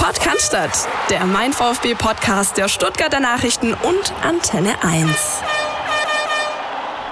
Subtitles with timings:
[0.00, 0.56] Podcast,
[1.10, 5.42] der Mein VfB Podcast der Stuttgarter Nachrichten und Antenne 1.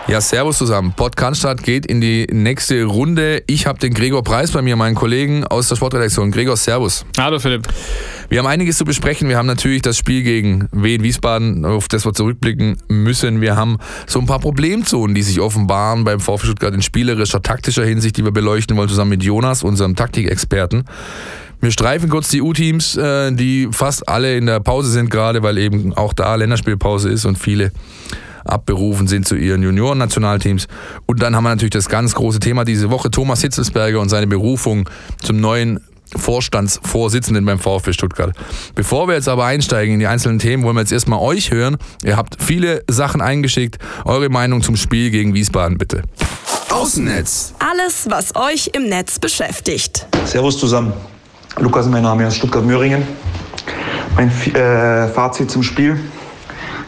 [0.06, 0.94] Ja, servus zusammen.
[0.96, 3.42] Podcast geht in die nächste Runde.
[3.46, 6.30] Ich habe den Gregor Preis bei mir, meinen Kollegen aus der Sportredaktion.
[6.30, 7.04] Gregor, servus.
[7.18, 7.68] Hallo Philipp.
[8.30, 9.28] Wir haben einiges zu besprechen.
[9.28, 13.42] Wir haben natürlich das Spiel gegen Wien Wiesbaden, auf das wir zurückblicken müssen.
[13.42, 13.76] Wir haben
[14.06, 18.24] so ein paar Problemzonen, die sich offenbaren beim VfB Stuttgart in spielerischer, taktischer Hinsicht, die
[18.24, 20.84] wir beleuchten wollen, zusammen mit Jonas, unserem Taktikexperten.
[21.60, 25.58] Wir streifen kurz die U-Teams, äh, die fast alle in der Pause sind gerade, weil
[25.58, 27.72] eben auch da Länderspielpause ist und viele
[28.44, 30.68] abberufen sind zu ihren Junioren-Nationalteams.
[31.06, 34.26] Und dann haben wir natürlich das ganz große Thema diese Woche, Thomas Hitzelsberger und seine
[34.26, 34.88] Berufung
[35.22, 35.80] zum neuen
[36.16, 38.34] Vorstandsvorsitzenden beim VfB Stuttgart.
[38.74, 41.76] Bevor wir jetzt aber einsteigen in die einzelnen Themen, wollen wir jetzt erstmal euch hören.
[42.02, 43.78] Ihr habt viele Sachen eingeschickt.
[44.04, 46.02] Eure Meinung zum Spiel gegen Wiesbaden bitte.
[46.70, 47.54] Außennetz.
[47.58, 50.06] Alles, was euch im Netz beschäftigt.
[50.24, 50.92] Servus zusammen.
[51.60, 53.02] Lukas, mein Name ist Stuttgart-Möhringen.
[54.14, 55.98] Mein äh, Fazit zum Spiel.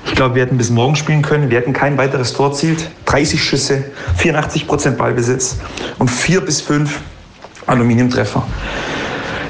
[0.07, 1.51] Ich glaube, wir hätten bis morgen spielen können.
[1.51, 2.89] Wir hätten kein weiteres Tor erzielt.
[3.07, 3.85] 30 Schüsse,
[4.17, 5.59] 84 Prozent Ballbesitz
[5.99, 7.01] und vier bis fünf
[7.67, 8.45] Aluminiumtreffer.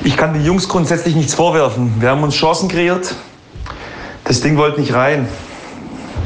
[0.05, 1.93] Ich kann den Jungs grundsätzlich nichts vorwerfen.
[2.01, 3.15] Wir haben uns Chancen kreiert.
[4.25, 5.29] Das Ding wollte nicht rein.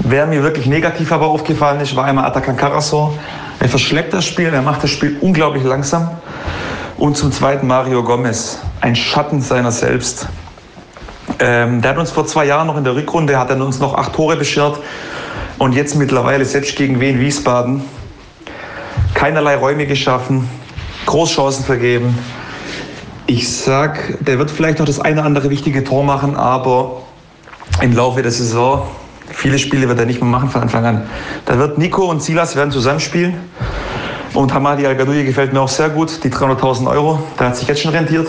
[0.04, 3.12] Wer mir wirklich negativ aber aufgefallen ist, war einmal Atakan Karasor.
[3.58, 6.10] Er verschleppt das Spiel, er macht das Spiel unglaublich langsam.
[6.96, 10.28] Und zum Zweiten Mario Gomez, ein Schatten seiner selbst.
[11.40, 13.94] Ähm, der hat uns vor zwei Jahren noch in der Rückrunde, hat er uns noch
[13.94, 14.78] acht Tore beschert.
[15.58, 17.82] Und jetzt mittlerweile selbst gegen Wien Wiesbaden.
[19.14, 20.48] Keinerlei Räume geschaffen,
[21.06, 22.18] Großchancen vergeben.
[23.26, 27.02] Ich sag, der wird vielleicht noch das eine oder andere wichtige Tor machen, aber
[27.80, 28.86] im Laufe der Saison,
[29.30, 31.06] viele Spiele wird er nicht mehr machen von Anfang an.
[31.46, 33.34] Da wird Nico und Silas werden zusammenspielen.
[34.34, 37.80] Und Hamadi Al-Gadoui gefällt mir auch sehr gut, die 300.000 Euro, der hat sich jetzt
[37.80, 38.26] schon rentiert.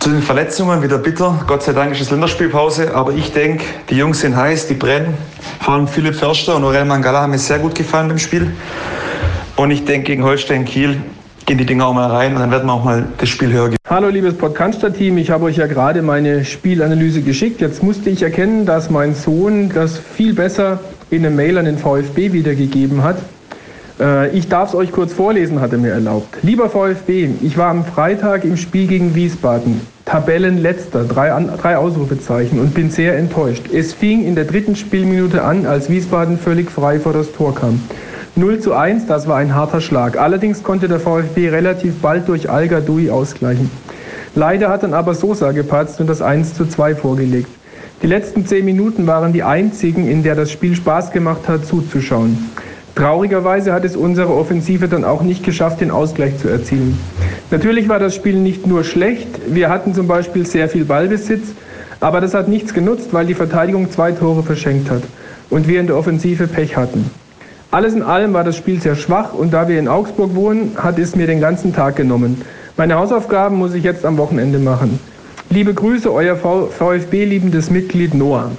[0.00, 1.40] Zu den Verletzungen wieder bitter.
[1.46, 5.14] Gott sei Dank ist es Länderspielpause, aber ich denke, die Jungs sind heiß, die brennen.
[5.60, 8.50] Vor allem Philipp Förster und Aurel Mangala haben mir sehr gut gefallen beim Spiel.
[9.54, 11.00] Und ich denke, gegen Holstein Kiel
[11.46, 13.68] gehen die Dinger auch mal rein und dann werden wir auch mal das Spiel höher
[13.68, 13.78] gehen.
[13.88, 17.60] Hallo liebes Podcast-Team, ich habe euch ja gerade meine Spielanalyse geschickt.
[17.60, 20.80] Jetzt musste ich erkennen, dass mein Sohn das viel besser
[21.10, 23.18] in eine Mail an den VfB wiedergegeben hat.
[23.98, 26.28] Äh, ich darf es euch kurz vorlesen, hat er mir erlaubt.
[26.42, 29.80] Lieber VfB, ich war am Freitag im Spiel gegen Wiesbaden.
[30.04, 31.28] Tabellenletzter, drei,
[31.60, 33.64] drei Ausrufezeichen und bin sehr enttäuscht.
[33.72, 37.80] Es fing in der dritten Spielminute an, als Wiesbaden völlig frei vor das Tor kam.
[38.36, 40.18] 0 zu 1, das war ein harter Schlag.
[40.18, 43.70] Allerdings konnte der VfB relativ bald durch Al Gadoui ausgleichen.
[44.34, 47.48] Leider hat dann aber Sosa gepatzt und das 1 zu 2 vorgelegt.
[48.02, 52.50] Die letzten zehn Minuten waren die einzigen, in der das Spiel Spaß gemacht hat, zuzuschauen.
[52.96, 56.98] Traurigerweise hat es unsere Offensive dann auch nicht geschafft, den Ausgleich zu erzielen.
[57.50, 61.48] Natürlich war das Spiel nicht nur schlecht, wir hatten zum Beispiel sehr viel Ballbesitz,
[62.00, 65.02] aber das hat nichts genutzt, weil die Verteidigung zwei Tore verschenkt hat
[65.50, 67.10] und wir in der Offensive Pech hatten.
[67.70, 70.98] Alles in allem war das Spiel sehr schwach und da wir in Augsburg wohnen, hat
[70.98, 72.40] es mir den ganzen Tag genommen.
[72.78, 74.98] Meine Hausaufgaben muss ich jetzt am Wochenende machen.
[75.50, 78.52] Liebe Grüße, euer VfB-liebendes Mitglied Noah.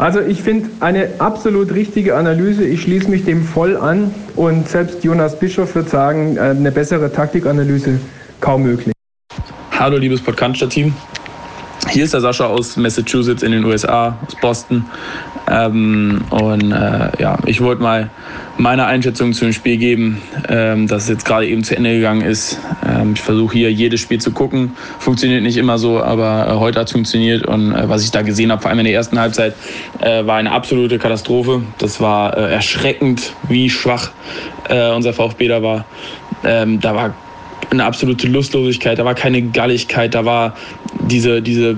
[0.00, 2.64] Also ich finde eine absolut richtige Analyse.
[2.64, 7.12] Ich schließe mich dem voll an und selbst Jonas Bischof wird sagen, äh, eine bessere
[7.12, 8.00] Taktikanalyse
[8.40, 8.94] kaum möglich.
[9.78, 10.94] Hallo liebes Podcast-Team.
[11.90, 14.84] Hier ist der Sascha aus Massachusetts in den USA, aus Boston.
[15.50, 18.10] Ähm, und äh, ja, ich wollte mal
[18.58, 22.60] meine Einschätzung zum Spiel geben, ähm, das jetzt gerade eben zu Ende gegangen ist.
[22.88, 24.76] Ähm, ich versuche hier jedes Spiel zu gucken.
[25.00, 27.44] Funktioniert nicht immer so, aber äh, heute hat es funktioniert.
[27.44, 29.54] Und äh, was ich da gesehen habe, vor allem in der ersten Halbzeit,
[29.98, 31.62] äh, war eine absolute Katastrophe.
[31.78, 34.12] Das war äh, erschreckend, wie schwach
[34.68, 35.84] äh, unser VfB da war.
[36.44, 37.14] Ähm, da war
[37.70, 40.54] eine absolute Lustlosigkeit, da war keine Galligkeit, da war
[41.08, 41.76] diese, diese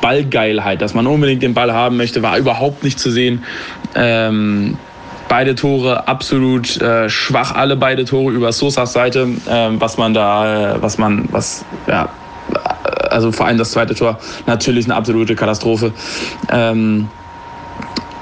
[0.00, 3.44] Ballgeilheit, dass man unbedingt den Ball haben möchte, war überhaupt nicht zu sehen.
[3.94, 4.76] Ähm,
[5.28, 10.74] beide Tore absolut äh, schwach, alle beide Tore über Sosas Seite, äh, was man da,
[10.74, 12.08] äh, was man, was, ja,
[13.10, 15.92] also vor allem das zweite Tor, natürlich eine absolute Katastrophe.
[16.50, 17.08] Ähm,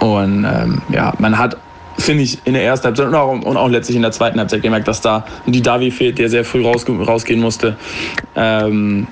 [0.00, 1.56] und ähm, ja, man hat
[1.98, 4.62] finde ich, in der ersten Halbzeit und auch, und auch, letztlich in der zweiten Halbzeit
[4.62, 7.76] gemerkt, dass da die Davi fehlt, der sehr früh raus, rausgehen musste.
[8.34, 9.06] Ähm,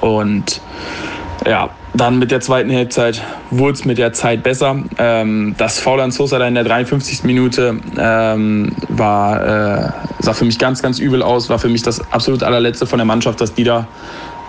[0.00, 0.60] und
[1.46, 4.76] ja, dann mit der zweiten Halbzeit wurde es mit der Zeit besser.
[4.98, 7.24] Ähm, das Foul an Sosa in der 53.
[7.24, 9.90] Minute ähm, war, äh,
[10.20, 11.48] sah für mich ganz, ganz übel aus.
[11.48, 13.86] War für mich das absolut allerletzte von der Mannschaft, dass die da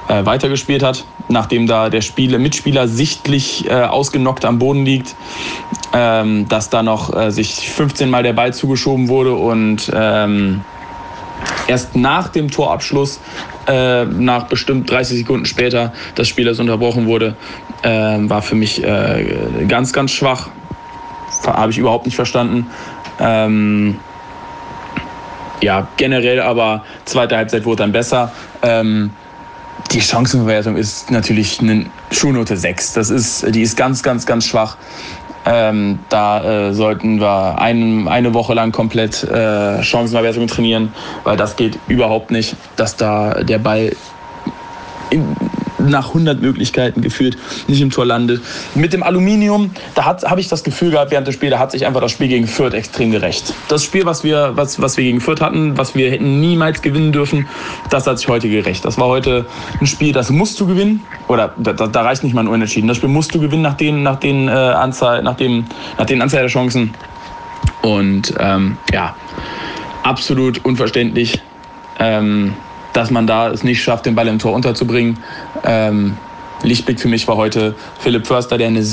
[0.08, 5.16] äh, weitergespielt hat, nachdem da der Spieler, Mitspieler sichtlich äh, ausgenockt am Boden liegt,
[5.94, 10.62] ähm, dass da noch äh, sich 15 Mal der Ball zugeschoben wurde und ähm,
[11.68, 13.20] erst nach dem Torabschluss,
[13.68, 17.36] äh, nach bestimmt 30 Sekunden später, das Spiel, das unterbrochen wurde,
[17.84, 20.50] äh, war für mich äh, ganz, ganz schwach.
[21.46, 22.68] Habe ich überhaupt nicht verstanden.
[23.20, 24.00] Ähm,
[25.62, 28.32] ja, generell aber zweite Halbzeit wurde dann besser.
[28.62, 29.12] Ähm,
[29.92, 32.94] die Chancenverwertung ist natürlich eine Schulnote 6.
[32.94, 34.78] Das ist, die ist ganz, ganz, ganz schwach.
[35.50, 41.56] Ähm, da äh, sollten wir ein, eine Woche lang komplett äh, Chancenverwertung trainieren, weil das
[41.56, 43.92] geht überhaupt nicht, dass da der Ball
[45.10, 45.36] in,
[45.90, 47.38] nach 100 Möglichkeiten gefühlt
[47.68, 48.42] nicht im Tor landet.
[48.76, 51.86] Mit dem Aluminium, da habe ich das Gefühl gehabt während des Spiels, da hat sich
[51.86, 53.54] einfach das Spiel gegen Fürth extrem gerecht.
[53.68, 57.12] Das Spiel, was wir, was, was wir gegen Fürth hatten, was wir hätten niemals gewinnen
[57.12, 57.48] dürfen,
[57.90, 58.86] das hat sich heute gerecht.
[58.86, 59.46] Das war heute
[59.80, 61.02] ein Spiel, das musst du gewinnen.
[61.28, 62.88] Oder da, da reicht nicht mal ein Unentschieden.
[62.88, 65.66] Das Spiel musst du gewinnen nach den, nach den, äh, Anzahl, nach dem,
[65.98, 66.94] nach den Anzahl der Chancen.
[67.82, 69.16] Und ähm, ja,
[70.04, 71.42] absolut unverständlich.
[72.00, 72.54] Ähm,
[72.98, 75.20] dass man da es nicht schafft, den Ball im Tor unterzubringen.
[75.64, 76.18] Ähm,
[76.64, 78.84] Lichtblick für mich war heute Philipp Förster, der, eine,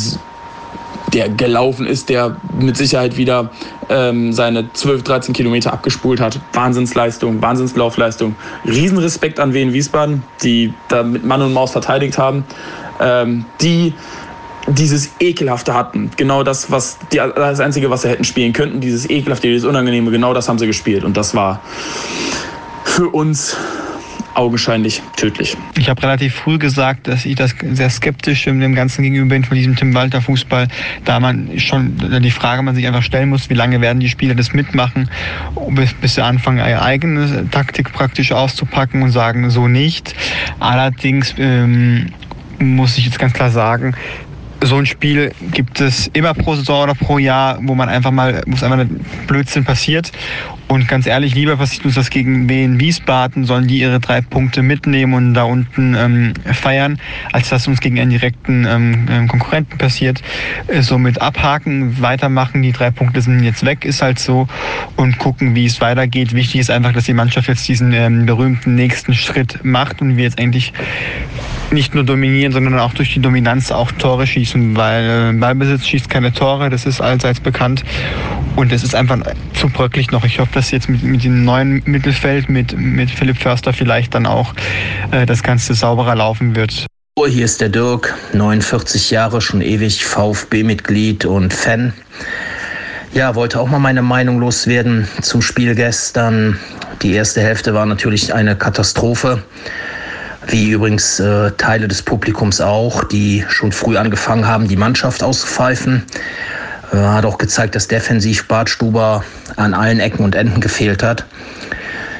[1.14, 3.50] der gelaufen ist, der mit Sicherheit wieder
[3.88, 6.38] ähm, seine 12, 13 Kilometer abgespult hat.
[6.52, 8.36] Wahnsinnsleistung, Wahnsinnslaufleistung.
[8.66, 12.44] Riesenrespekt an Wien Wiesbaden, die da mit Mann und Maus verteidigt haben.
[13.00, 13.94] Ähm, die
[14.66, 16.10] dieses Ekelhafte hatten.
[16.16, 20.10] Genau das, was die, das Einzige, was sie hätten spielen könnten, dieses Ekelhafte, dieses Unangenehme,
[20.10, 21.04] genau das haben sie gespielt.
[21.04, 21.60] Und das war
[22.84, 23.56] für uns
[24.34, 25.56] augenscheinlich tödlich.
[25.76, 29.56] Ich habe relativ früh gesagt, dass ich das sehr skeptisch dem Ganzen gegenüber bin von
[29.56, 30.68] diesem Tim Walter Fußball,
[31.04, 34.34] da man schon die Frage man sich einfach stellen muss, wie lange werden die Spieler
[34.34, 35.08] das mitmachen,
[35.70, 40.14] bis, bis sie anfangen, ihre eigene Taktik praktisch auszupacken und sagen, so nicht.
[40.58, 42.12] Allerdings ähm,
[42.58, 43.94] muss ich jetzt ganz klar sagen,
[44.64, 48.42] so ein Spiel gibt es immer pro Saison oder pro Jahr, wo man einfach mal,
[48.46, 50.10] wo es einfach ein Blödsinn passiert.
[50.68, 54.62] Und ganz ehrlich, lieber passiert uns das gegen Wien Wiesbaden, sollen die ihre drei Punkte
[54.62, 56.98] mitnehmen und da unten ähm, feiern,
[57.32, 60.22] als dass uns gegen einen direkten ähm, ähm Konkurrenten passiert.
[60.66, 64.48] Äh, somit abhaken, weitermachen, die drei Punkte sind jetzt weg, ist halt so
[64.96, 66.34] und gucken, wie es weitergeht.
[66.34, 70.24] Wichtig ist einfach, dass die Mannschaft jetzt diesen ähm, berühmten nächsten Schritt macht und wir
[70.24, 70.72] jetzt eigentlich
[71.70, 76.08] nicht nur dominieren, sondern auch durch die Dominanz auch Tore schießen, weil äh, Ballbesitz schießt
[76.08, 77.84] keine Tore, das ist allseits bekannt.
[78.56, 79.18] Und es ist einfach
[79.54, 80.24] zu bröcklich noch.
[80.24, 84.26] Ich hoffe, dass jetzt mit, mit dem neuen Mittelfeld, mit, mit Philipp Förster vielleicht dann
[84.26, 84.54] auch
[85.10, 86.86] äh, das Ganze sauberer laufen wird.
[87.16, 91.92] Oh, hier ist der Dirk, 49 Jahre, schon ewig VfB-Mitglied und Fan.
[93.12, 96.58] Ja, wollte auch mal meine Meinung loswerden zum Spiel gestern.
[97.02, 99.44] Die erste Hälfte war natürlich eine Katastrophe
[100.48, 106.04] wie übrigens äh, Teile des Publikums auch, die schon früh angefangen haben, die Mannschaft auszupfeifen.
[106.92, 109.24] Äh, hat auch gezeigt, dass defensiv Bartstuber
[109.56, 111.24] an allen Ecken und Enden gefehlt hat.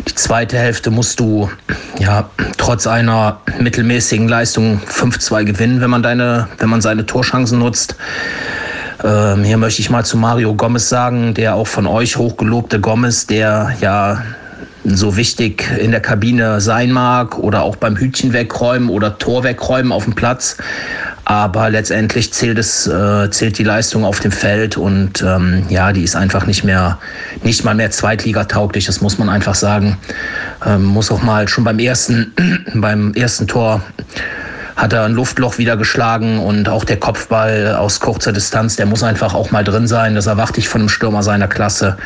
[0.09, 1.51] Die zweite Hälfte musst du
[1.99, 2.29] ja
[2.59, 7.97] trotz einer mittelmäßigen Leistung 5-2 gewinnen, wenn man deine, wenn man seine Torchancen nutzt.
[9.03, 13.27] Ähm, hier möchte ich mal zu Mario Gomez sagen, der auch von euch hochgelobte Gomez,
[13.27, 14.23] der ja
[14.85, 19.93] so wichtig in der Kabine sein mag oder auch beim Hütchen wegräumen oder Tor wegräumen
[19.93, 20.57] auf dem Platz.
[21.27, 26.03] Aber letztendlich zählt es, äh, zählt die Leistung auf dem Feld und ähm, ja, die
[26.03, 26.99] ist einfach nicht mehr,
[27.43, 29.97] nicht mal mehr zweitligatauglich, das muss man einfach sagen.
[30.67, 32.33] Ähm, muss auch mal schon beim ersten,
[32.75, 33.83] beim ersten Tor
[34.77, 39.03] hat er ein Luftloch wieder geschlagen und auch der Kopfball aus kurzer Distanz, der muss
[39.03, 40.15] einfach auch mal drin sein.
[40.15, 41.97] Das erwarte ich von einem Stürmer seiner Klasse.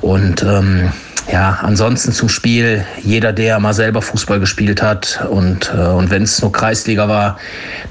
[0.00, 0.90] Und ähm,
[1.32, 6.22] ja, ansonsten zum Spiel, jeder, der mal selber Fußball gespielt hat und, äh, und wenn
[6.24, 7.38] es nur Kreisliga war,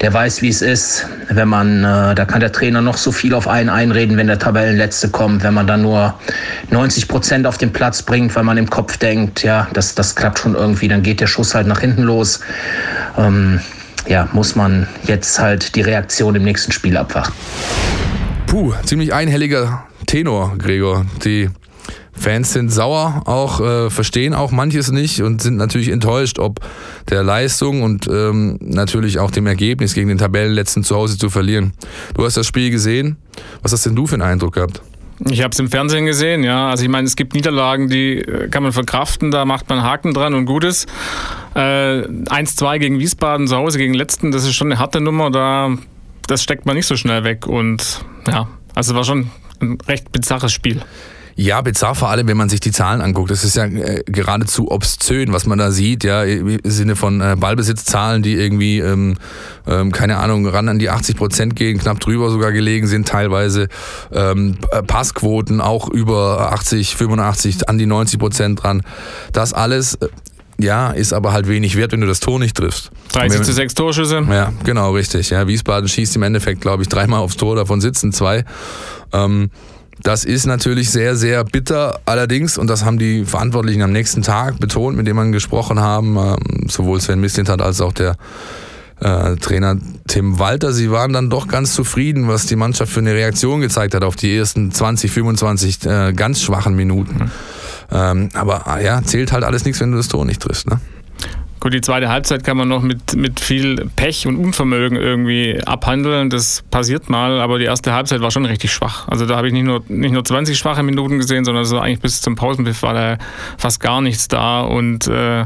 [0.02, 1.08] der weiß, wie es ist.
[1.30, 4.40] Wenn man, äh, da kann der Trainer noch so viel auf einen einreden, wenn der
[4.40, 6.14] Tabellenletzte kommt, wenn man dann nur
[6.72, 10.40] 90 Prozent auf den Platz bringt, weil man im Kopf denkt, ja, das, das klappt
[10.40, 12.42] schon irgendwie, dann geht der Schuss halt nach hinten los.
[13.18, 13.62] Ähm,
[14.08, 17.34] ja, muss man jetzt halt die Reaktion im nächsten Spiel abwarten.
[18.48, 21.06] Puh, ziemlich einhelliger Tenor, Gregor.
[21.24, 21.50] Die
[22.20, 26.60] Fans sind sauer, auch äh, verstehen auch manches nicht und sind natürlich enttäuscht, ob
[27.10, 31.74] der Leistung und ähm, natürlich auch dem Ergebnis gegen den Tabellenletzten zu Hause zu verlieren.
[32.16, 33.18] Du hast das Spiel gesehen.
[33.62, 34.82] Was hast denn du für einen Eindruck gehabt?
[35.30, 36.70] Ich habe es im Fernsehen gesehen, ja.
[36.70, 40.14] Also ich meine, es gibt Niederlagen, die äh, kann man verkraften, da macht man Haken
[40.14, 40.86] dran und Gutes.
[41.56, 45.76] Äh, 1-2 gegen Wiesbaden zu Hause gegen Letzten, das ist schon eine harte Nummer, da
[46.28, 47.48] das steckt man nicht so schnell weg.
[47.48, 50.82] Und ja, also war schon ein recht bizarres Spiel.
[51.42, 53.32] Ja, bizarr vor allem, wenn man sich die Zahlen anguckt.
[53.32, 57.38] Das ist ja äh, geradezu obszön, was man da sieht, ja, im Sinne von äh,
[57.40, 59.16] Ballbesitzzahlen, die irgendwie, ähm,
[59.66, 63.70] ähm, keine Ahnung, ran an die 80 Prozent gehen, knapp drüber sogar gelegen sind teilweise.
[64.12, 68.84] Ähm, Passquoten auch über 80, 85, an die 90 Prozent dran.
[69.32, 70.10] Das alles äh,
[70.58, 72.92] ja, ist aber halt wenig wert, wenn du das Tor nicht triffst.
[73.14, 74.28] 30 zu 6 Torschüsse.
[74.30, 75.30] Ja, genau, richtig.
[75.30, 78.44] Ja, Wiesbaden schießt im Endeffekt, glaube ich, dreimal aufs Tor, davon sitzen zwei.
[79.14, 79.52] Ähm,
[80.02, 82.00] das ist natürlich sehr, sehr bitter.
[82.06, 86.18] Allerdings, und das haben die Verantwortlichen am nächsten Tag betont, mit dem wir gesprochen haben,
[86.18, 88.16] ähm, sowohl Sven Mislintat als auch der
[89.02, 89.78] äh, Trainer
[90.08, 93.94] Tim Walter, sie waren dann doch ganz zufrieden, was die Mannschaft für eine Reaktion gezeigt
[93.94, 97.16] hat auf die ersten 20, 25 äh, ganz schwachen Minuten.
[97.16, 97.32] Mhm.
[97.92, 100.70] Ähm, aber ah ja, zählt halt alles nichts, wenn du das Tor nicht triffst.
[100.70, 100.80] Ne?
[101.60, 106.30] Gut, die zweite Halbzeit kann man noch mit, mit viel Pech und Unvermögen irgendwie abhandeln.
[106.30, 109.08] Das passiert mal, aber die erste Halbzeit war schon richtig schwach.
[109.10, 112.00] Also da habe ich nicht nur, nicht nur 20 schwache Minuten gesehen, sondern so eigentlich
[112.00, 113.18] bis zum Pausenpfiff war da
[113.58, 115.46] fast gar nichts da und äh,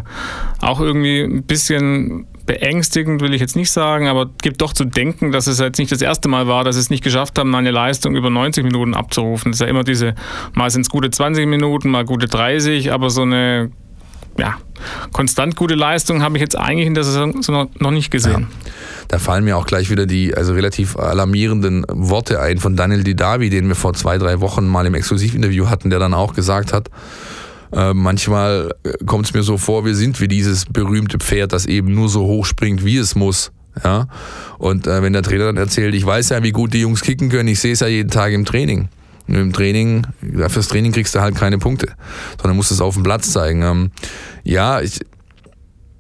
[0.61, 5.31] auch irgendwie ein bisschen beängstigend will ich jetzt nicht sagen, aber gibt doch zu denken,
[5.31, 8.15] dass es jetzt nicht das erste Mal war, dass es nicht geschafft haben, eine Leistung
[8.15, 9.51] über 90 Minuten abzurufen.
[9.51, 10.13] Das ist ja immer diese,
[10.53, 13.71] mal sind es gute 20 Minuten, mal gute 30, aber so eine
[14.37, 14.57] ja,
[15.11, 18.47] konstant gute Leistung habe ich jetzt eigentlich in der Saison noch nicht gesehen.
[18.49, 18.71] Ja.
[19.09, 23.49] Da fallen mir auch gleich wieder die also relativ alarmierenden Worte ein von Daniel Didavi,
[23.49, 26.89] den wir vor zwei, drei Wochen mal im Exklusivinterview hatten, der dann auch gesagt hat,
[27.71, 31.65] äh, manchmal äh, kommt es mir so vor, wir sind wie dieses berühmte Pferd, das
[31.65, 33.51] eben nur so hoch springt, wie es muss.
[33.83, 34.07] Ja?
[34.57, 37.29] Und äh, wenn der Trainer dann erzählt, ich weiß ja, wie gut die Jungs kicken
[37.29, 38.89] können, ich sehe es ja jeden Tag im Training.
[39.27, 40.05] Im Training,
[40.47, 41.89] fürs Training kriegst du halt keine Punkte,
[42.41, 43.61] sondern musst es auf dem Platz zeigen.
[43.61, 43.91] Ähm,
[44.43, 44.99] ja, ich,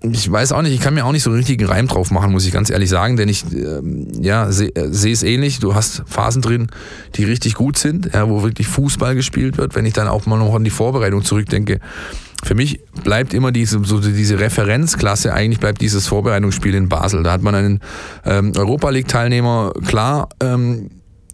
[0.01, 2.31] ich weiß auch nicht, ich kann mir auch nicht so einen richtigen Reim drauf machen,
[2.33, 5.59] muss ich ganz ehrlich sagen, denn ich ähm, ja, sehe seh es ähnlich.
[5.59, 6.67] Du hast Phasen drin,
[7.15, 9.75] die richtig gut sind, ja, wo wirklich Fußball gespielt wird.
[9.75, 11.79] Wenn ich dann auch mal noch an die Vorbereitung zurückdenke,
[12.43, 17.23] für mich bleibt immer diese, so diese Referenzklasse, eigentlich bleibt dieses Vorbereitungsspiel in Basel.
[17.23, 17.79] Da hat man einen
[18.25, 20.27] ähm, Europa League-Teilnehmer klar.
[20.41, 20.89] Ähm,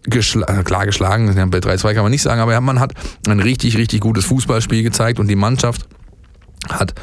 [0.06, 2.94] Äh, klar geschlagen, bei 3-2 kann man nicht sagen, aber man hat
[3.26, 5.86] ein richtig, richtig gutes Fußballspiel gezeigt und die Mannschaft
[6.68, 6.94] hat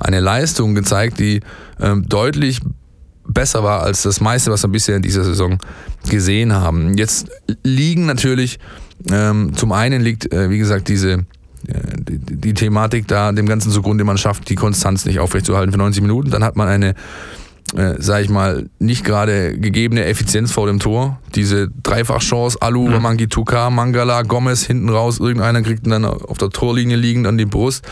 [0.00, 1.40] eine Leistung gezeigt, die
[1.80, 2.60] ähm, deutlich
[3.26, 5.58] besser war als das meiste, was wir bisher in dieser Saison
[6.08, 6.96] gesehen haben.
[6.98, 7.28] Jetzt
[7.62, 8.58] liegen natürlich,
[9.10, 11.24] ähm, zum einen liegt, äh, wie gesagt, diese äh,
[11.96, 16.02] die, die, Thematik da dem Ganzen zugrunde, man schafft die Konstanz nicht aufrechtzuerhalten für 90
[16.02, 16.94] Minuten, dann hat man eine
[17.76, 21.18] äh, sag ich mal, nicht gerade gegebene Effizienz vor dem Tor.
[21.34, 23.02] Diese Dreifachchance, Alu, mhm.
[23.02, 27.84] Mangituka, Mangala, Gomez hinten raus, irgendeiner kriegt dann auf der Torlinie liegend an die Brust.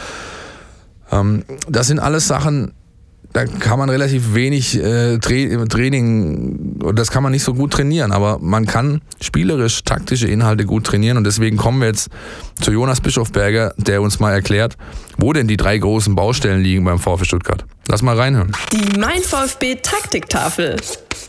[1.10, 2.72] Ähm, das sind alles Sachen,
[3.32, 8.38] da kann man relativ wenig äh, Training, das kann man nicht so gut trainieren, aber
[8.40, 12.10] man kann spielerisch taktische Inhalte gut trainieren und deswegen kommen wir jetzt
[12.60, 14.76] zu Jonas Bischofberger, der uns mal erklärt,
[15.16, 17.64] wo denn die drei großen Baustellen liegen beim VfB Stuttgart.
[17.88, 18.52] Lass mal reinhören.
[18.72, 20.76] Die Mein VfB Taktiktafel.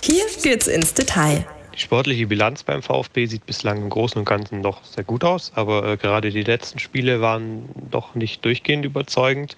[0.01, 1.45] Hier geht's ins Detail.
[1.73, 5.51] Die sportliche Bilanz beim VfB sieht bislang im Großen und Ganzen doch sehr gut aus,
[5.55, 9.55] aber äh, gerade die letzten Spiele waren doch nicht durchgehend überzeugend.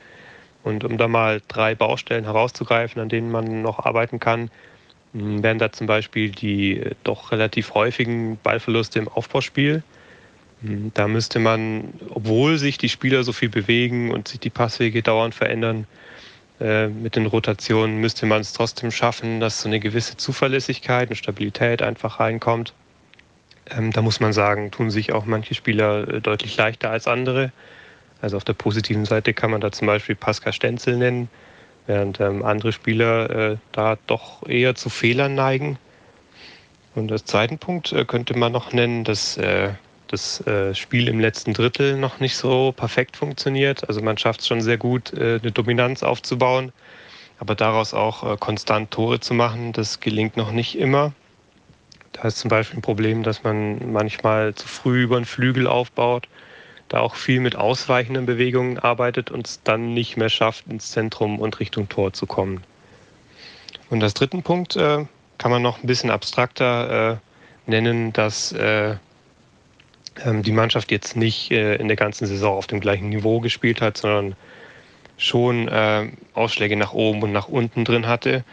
[0.63, 4.49] Und um da mal drei Baustellen herauszugreifen, an denen man noch arbeiten kann,
[5.13, 9.83] hm, wären da zum Beispiel die äh, doch relativ häufigen Ballverluste im Aufbauspiel.
[10.61, 15.03] Hm, da müsste man, obwohl sich die Spieler so viel bewegen und sich die Passwege
[15.03, 15.85] dauernd verändern,
[16.59, 21.15] äh, mit den Rotationen müsste man es trotzdem schaffen, dass so eine gewisse Zuverlässigkeit und
[21.15, 22.73] Stabilität einfach reinkommt.
[23.69, 27.51] Ähm, da muss man sagen, tun sich auch manche Spieler äh, deutlich leichter als andere.
[28.23, 31.27] Also auf der positiven Seite kann man da zum Beispiel Pascal Stenzel nennen,
[31.87, 35.77] während ähm, andere Spieler äh, da doch eher zu Fehlern neigen.
[36.95, 39.71] Und als zweiten Punkt äh, könnte man noch nennen, dass äh,
[40.07, 43.89] das äh, Spiel im letzten Drittel noch nicht so perfekt funktioniert.
[43.89, 46.71] Also man schafft es schon sehr gut, äh, eine Dominanz aufzubauen,
[47.39, 51.11] aber daraus auch äh, konstant Tore zu machen, das gelingt noch nicht immer.
[52.13, 56.29] Da ist zum Beispiel ein Problem, dass man manchmal zu früh über den Flügel aufbaut
[56.93, 61.39] da auch viel mit ausweichenden Bewegungen arbeitet und es dann nicht mehr schafft, ins Zentrum
[61.39, 62.63] und Richtung Tor zu kommen.
[63.89, 65.05] Und als dritten Punkt äh,
[65.39, 67.17] kann man noch ein bisschen abstrakter äh,
[67.65, 68.97] nennen, dass äh,
[70.23, 73.81] ähm, die Mannschaft jetzt nicht äh, in der ganzen Saison auf dem gleichen Niveau gespielt
[73.81, 74.35] hat, sondern
[75.17, 78.43] schon äh, Ausschläge nach oben und nach unten drin hatte.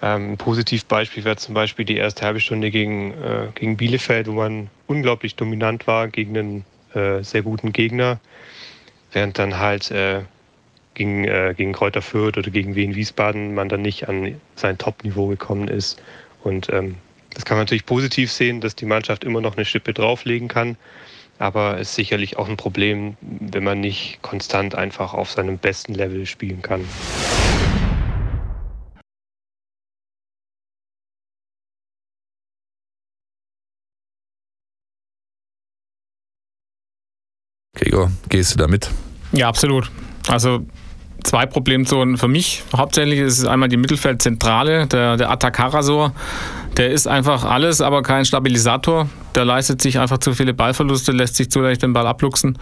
[0.00, 4.32] Ähm, ein Positivbeispiel wäre zum Beispiel die erste halbe Stunde gegen, äh, gegen Bielefeld, wo
[4.32, 6.64] man unglaublich dominant war gegen einen
[6.96, 8.18] äh, sehr guten Gegner,
[9.12, 10.22] während dann halt äh,
[10.94, 15.28] gegen, äh, gegen Kräuter Fürth oder gegen Wien Wiesbaden man dann nicht an sein Top-Niveau
[15.28, 16.02] gekommen ist.
[16.42, 16.96] Und ähm,
[17.34, 20.76] das kann man natürlich positiv sehen, dass die Mannschaft immer noch eine Schippe drauflegen kann.
[21.38, 25.94] Aber es ist sicherlich auch ein Problem, wenn man nicht konstant einfach auf seinem besten
[25.94, 26.86] Level spielen kann.
[37.96, 38.90] Gregor, gehst du damit?
[39.32, 39.90] Ja, absolut.
[40.28, 40.66] Also
[41.24, 42.62] zwei Problemzonen für mich.
[42.76, 46.12] Hauptsächlich ist es einmal die Mittelfeldzentrale, der, der Atakarasor.
[46.76, 49.08] Der ist einfach alles, aber kein Stabilisator.
[49.34, 52.58] Der leistet sich einfach zu viele Ballverluste, lässt sich zu leicht den Ball abluchsen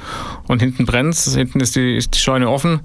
[0.46, 2.80] und hinten brennt Hinten ist die, ist die Scheune offen.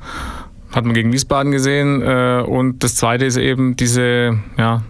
[0.72, 2.02] Hat man gegen Wiesbaden gesehen.
[2.02, 4.82] Äh, und das zweite ist eben diese, ja,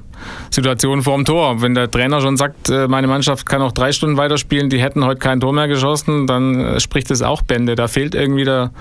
[0.49, 1.61] Situation vorm Tor.
[1.61, 5.05] Wenn der Trainer schon sagt, äh, meine Mannschaft kann auch drei Stunden weiterspielen, die hätten
[5.05, 7.75] heute kein Tor mehr geschossen, dann äh, spricht es auch Bände.
[7.75, 8.71] Da fehlt irgendwie der,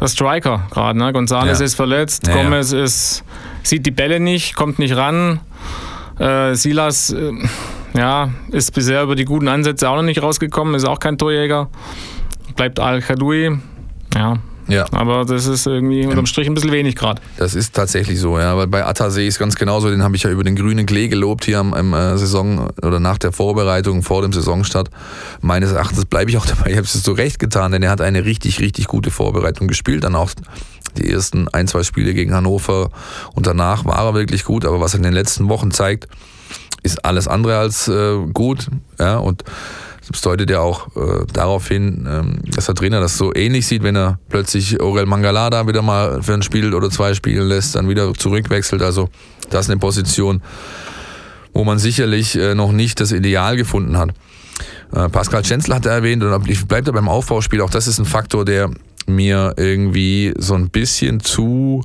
[0.00, 0.98] der Striker gerade.
[0.98, 1.10] Ne?
[1.12, 1.64] González ja.
[1.64, 2.82] ist verletzt, ja, Gomez ja.
[2.82, 3.24] Ist,
[3.62, 5.40] sieht die Bälle nicht, kommt nicht ran.
[6.18, 7.32] Äh, Silas äh,
[7.94, 11.68] ja, ist bisher über die guten Ansätze auch noch nicht rausgekommen, ist auch kein Torjäger.
[12.56, 13.58] Bleibt Al-Khadoui.
[14.14, 14.38] Ja,
[14.68, 14.86] ja.
[14.92, 17.20] Aber das ist irgendwie unterm Strich ein bisschen wenig gerade.
[17.36, 18.52] Das ist tatsächlich so, ja.
[18.52, 19.90] Aber bei Atta sehe ich es ganz genauso.
[19.90, 23.00] Den habe ich ja über den grünen Klee gelobt hier am, am äh, Saison oder
[23.00, 24.90] nach der Vorbereitung vor dem Saisonstart.
[25.40, 26.70] Meines Erachtens bleibe ich auch dabei.
[26.70, 30.04] Ich habe es so recht getan, denn er hat eine richtig, richtig gute Vorbereitung gespielt.
[30.04, 30.30] Dann auch
[30.96, 32.90] die ersten ein, zwei Spiele gegen Hannover
[33.34, 34.64] und danach war er wirklich gut.
[34.64, 36.08] Aber was er in den letzten Wochen zeigt,
[36.82, 38.68] ist alles andere als äh, gut.
[38.98, 39.44] Ja, und
[40.10, 43.82] das deutet ja auch äh, darauf hin, ähm, dass der Trainer das so ähnlich sieht,
[43.82, 47.88] wenn er plötzlich Aurel Mangalada wieder mal für ein Spiel oder zwei spielen lässt, dann
[47.88, 48.82] wieder zurückwechselt.
[48.82, 49.08] Also
[49.50, 50.42] das ist eine Position,
[51.52, 54.10] wo man sicherlich äh, noch nicht das Ideal gefunden hat.
[54.92, 57.60] Äh, Pascal Schenzler hat er erwähnt und ich bleibe da beim Aufbauspiel.
[57.60, 58.70] Auch das ist ein Faktor, der
[59.06, 61.84] mir irgendwie so ein bisschen zu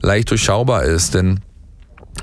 [0.00, 1.40] leicht durchschaubar ist, denn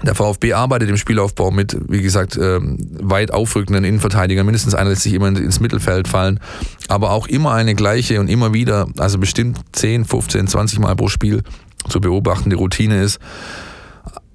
[0.03, 4.45] der VfB arbeitet im Spielaufbau mit, wie gesagt, ähm, weit aufrückenden Innenverteidigern.
[4.45, 6.39] Mindestens einer lässt sich immer ins Mittelfeld fallen.
[6.87, 11.07] Aber auch immer eine gleiche und immer wieder, also bestimmt 10, 15, 20 Mal pro
[11.07, 11.43] Spiel
[11.87, 13.19] zu beobachtende Routine ist.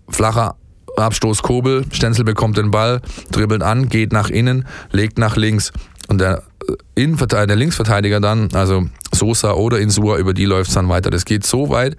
[0.09, 0.57] Flacher
[0.97, 5.73] Abstoß Kobel, Stenzel bekommt den Ball, dribbelt an, geht nach innen, legt nach links.
[6.09, 10.75] Und der, äh, Innenverteidiger, der Linksverteidiger dann, also Sosa oder Insua, über die läuft es
[10.75, 11.11] dann weiter.
[11.11, 11.97] Das geht so weit,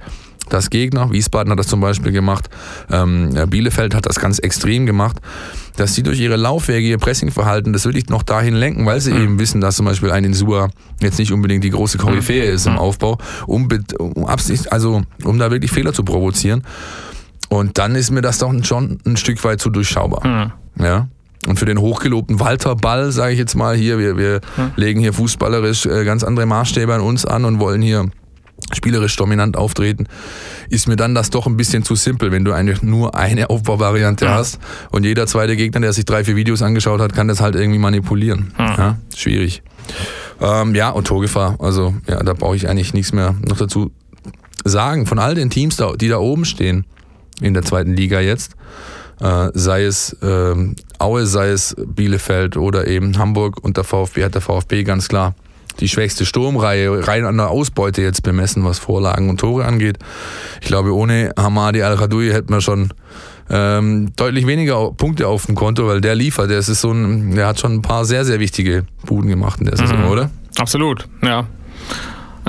[0.50, 2.50] dass Gegner, Wiesbaden hat das zum Beispiel gemacht,
[2.92, 5.18] ähm, Bielefeld hat das ganz extrem gemacht,
[5.76, 9.22] dass sie durch ihre Laufwege, ihr Pressingverhalten das wirklich noch dahin lenken, weil sie mhm.
[9.22, 10.70] eben wissen, dass zum Beispiel ein Insua
[11.02, 12.56] jetzt nicht unbedingt die große Koryphäe mhm.
[12.56, 12.80] ist im mhm.
[12.80, 16.64] Aufbau, um, um, Absicht, also, um da wirklich Fehler zu provozieren.
[17.50, 20.28] Und dann ist mir das doch schon ein Stück weit zu durchschaubar.
[20.28, 20.84] Mhm.
[20.84, 21.08] Ja.
[21.46, 24.72] Und für den hochgelobten Walter Ball, sage ich jetzt mal hier, wir, wir mhm.
[24.76, 28.10] legen hier fußballerisch äh, ganz andere Maßstäbe an uns an und wollen hier
[28.74, 30.08] spielerisch dominant auftreten,
[30.70, 34.26] ist mir dann das doch ein bisschen zu simpel, wenn du eigentlich nur eine Aufbauvariante
[34.26, 34.36] ja.
[34.36, 34.60] hast
[34.92, 37.80] und jeder zweite Gegner, der sich drei, vier Videos angeschaut hat, kann das halt irgendwie
[37.80, 38.54] manipulieren.
[38.60, 38.76] Ja.
[38.78, 39.64] ja schwierig.
[40.42, 43.92] Ähm, ja, und Torgefahr, also ja, da brauche ich eigentlich nichts mehr noch dazu
[44.64, 45.06] sagen.
[45.06, 46.86] Von all den Teams, die da oben stehen
[47.42, 48.56] in der zweiten Liga jetzt,
[49.22, 54.36] äh, sei es ähm, Aue, sei es Bielefeld oder eben Hamburg und der VfB hat
[54.36, 55.36] der VfB ganz klar
[55.80, 59.98] die schwächste Sturmreihe rein an der Ausbeute jetzt bemessen, was Vorlagen und Tore angeht.
[60.62, 62.94] Ich glaube, ohne Hamadi Al-Khadoui hätten wir schon
[63.50, 66.50] ähm, deutlich weniger Punkte auf dem Konto, weil der liefert.
[66.50, 69.66] Der, ist so ein, der hat schon ein paar sehr, sehr wichtige Buden gemacht in
[69.66, 70.10] der Saison, mhm.
[70.10, 70.30] oder?
[70.58, 71.48] Absolut, ja.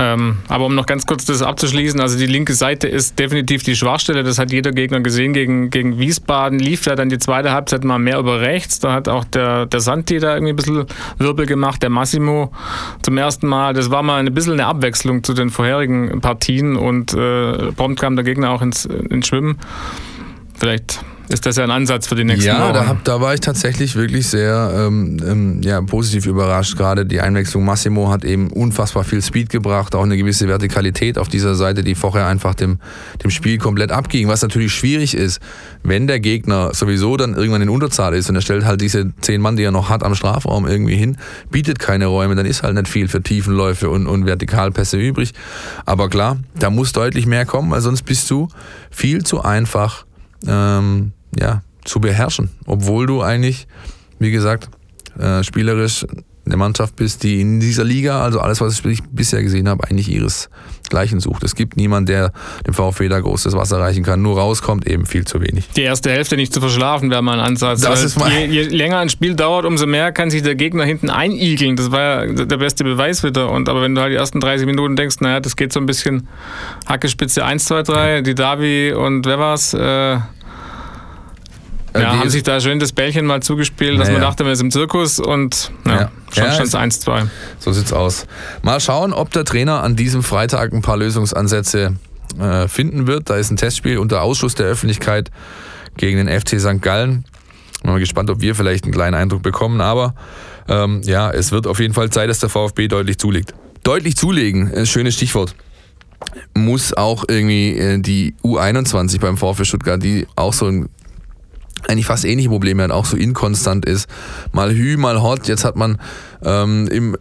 [0.01, 3.75] Ähm, aber um noch ganz kurz das abzuschließen, also die linke Seite ist definitiv die
[3.75, 4.23] Schwachstelle.
[4.23, 5.33] Das hat jeder Gegner gesehen.
[5.33, 8.79] Gegen, gegen Wiesbaden lief ja dann die zweite Halbzeit mal mehr über rechts.
[8.79, 10.87] Da hat auch der, der Santi da irgendwie ein bisschen
[11.19, 12.53] Wirbel gemacht, der Massimo
[13.03, 13.75] zum ersten Mal.
[13.75, 18.15] Das war mal ein bisschen eine Abwechslung zu den vorherigen Partien und äh, prompt kam
[18.15, 19.59] der Gegner auch ins, ins Schwimmen.
[20.55, 22.75] Vielleicht ist das ja ein Ansatz für die nächsten ja, Wochen.
[22.75, 26.77] Ja, da, da, war ich tatsächlich wirklich sehr ähm, ähm, ja, positiv überrascht.
[26.77, 31.29] Gerade die Einwechslung Massimo hat eben unfassbar viel Speed gebracht, auch eine gewisse Vertikalität auf
[31.29, 32.79] dieser Seite, die vorher einfach dem,
[33.23, 34.29] dem Spiel komplett abging.
[34.29, 35.41] Was natürlich schwierig ist,
[35.83, 39.41] wenn der Gegner sowieso dann irgendwann in Unterzahl ist und er stellt halt diese zehn
[39.41, 41.19] Mann, die er noch hat, am Strafraum irgendwie hin,
[41.51, 45.33] bietet keine Räume, dann ist halt nicht viel für Tiefenläufe und, und Vertikalpässe übrig.
[45.85, 48.49] Aber klar, da muss deutlich mehr kommen, weil sonst bist du
[48.91, 50.07] viel zu einfach
[50.47, 52.51] ähm, ja, zu beherrschen.
[52.67, 53.67] Obwohl du eigentlich,
[54.19, 54.69] wie gesagt,
[55.19, 56.05] äh, spielerisch
[56.49, 60.11] eine Mannschaft bist, die in dieser Liga, also alles, was ich bisher gesehen habe, eigentlich
[60.11, 61.45] ihresgleichen sucht.
[61.45, 62.33] Es gibt niemanden, der
[62.67, 64.23] dem VfB da großes Wasser reichen kann.
[64.23, 65.69] Nur rauskommt eben viel zu wenig.
[65.77, 67.83] Die erste Hälfte nicht zu verschlafen wäre mal ein Ansatz.
[67.83, 70.85] Das ist mal je, je, länger ein Spiel dauert, umso mehr kann sich der Gegner
[70.85, 71.77] hinten einigeln.
[71.77, 73.51] Das war ja der beste Beweis wieder.
[73.51, 75.87] Und aber wenn du halt die ersten 30 Minuten denkst, naja, das geht so ein
[75.87, 76.29] bisschen
[76.87, 79.75] Hackespitze 1, 2, 3, die Davi und wer war's?
[79.75, 80.19] Äh,
[82.03, 84.61] ja, haben sich da schön das Bällchen mal zugespielt, dass Ja, man dachte, man ist
[84.61, 86.11] im Zirkus und ja, Ja.
[86.33, 87.29] schon Ja, stand es- es 1-2.
[87.59, 88.27] So sieht's aus.
[88.63, 91.97] Mal schauen, ob der Trainer an diesem Freitag ein paar Lösungsansätze
[92.41, 93.31] äh, finden wird.
[93.31, 95.31] Da ist ein Testspiel unter Ausschluss der Öffentlichkeit
[95.97, 96.81] gegen den FC St.
[96.83, 97.25] Gallen.
[97.83, 99.81] Bin mal gespannt, ob wir vielleicht einen kleinen Eindruck bekommen.
[99.81, 100.15] Aber
[100.69, 103.55] ähm, ja, es wird auf jeden Fall Zeit, dass der VfB deutlich zulegt.
[103.83, 105.55] Deutlich zulegen, äh, schönes Stichwort.
[106.55, 110.89] Muss auch irgendwie äh, die U21 beim VfB Stuttgart, die auch so ein
[111.87, 114.09] eigentlich fast ähnliche Probleme hat, auch so inkonstant ist.
[114.53, 115.47] Mal Hü, mal Hot.
[115.49, 115.99] Jetzt hat man
[116.43, 117.17] ähm, im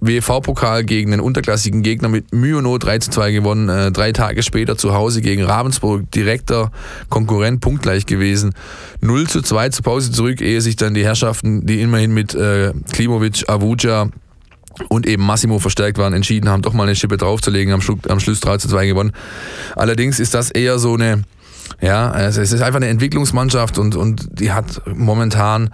[0.00, 3.68] WV-Pokal gegen einen unterklassigen Gegner mit Mühe und Not 3 zu 2 gewonnen.
[3.68, 6.72] Äh, drei Tage später zu Hause gegen Ravensburg, direkter
[7.08, 8.52] Konkurrent, punktgleich gewesen.
[9.00, 12.72] 0 zu 2 zur Pause zurück, ehe sich dann die Herrschaften, die immerhin mit äh,
[12.92, 14.08] Klimovic, Avuja
[14.88, 18.18] und eben Massimo verstärkt waren, entschieden haben, doch mal eine Schippe draufzulegen, am, Schlu- am
[18.18, 19.12] Schluss 3 zu 2 gewonnen.
[19.76, 21.22] Allerdings ist das eher so eine,
[21.80, 25.70] ja, also es ist einfach eine Entwicklungsmannschaft und, und die hat momentan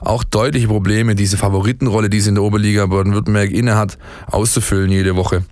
[0.00, 5.16] auch deutliche Probleme, diese Favoritenrolle, die sie in der Oberliga Baden-Württemberg inne hat, auszufüllen jede
[5.16, 5.44] Woche.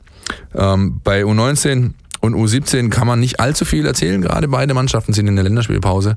[0.55, 5.27] Ähm, bei U19 und U17 kann man nicht allzu viel erzählen, gerade beide Mannschaften sind
[5.27, 6.17] in der Länderspielpause.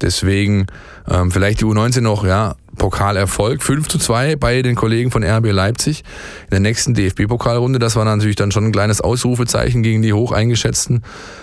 [0.00, 0.66] Deswegen
[1.08, 5.52] ähm, vielleicht die U19 noch, ja, Pokalerfolg, 5 zu 2 bei den Kollegen von RB
[5.52, 6.04] Leipzig.
[6.44, 10.32] In der nächsten DFB-Pokalrunde, das war natürlich dann schon ein kleines Ausrufezeichen gegen die hoch
[10.32, 11.02] eingeschätzten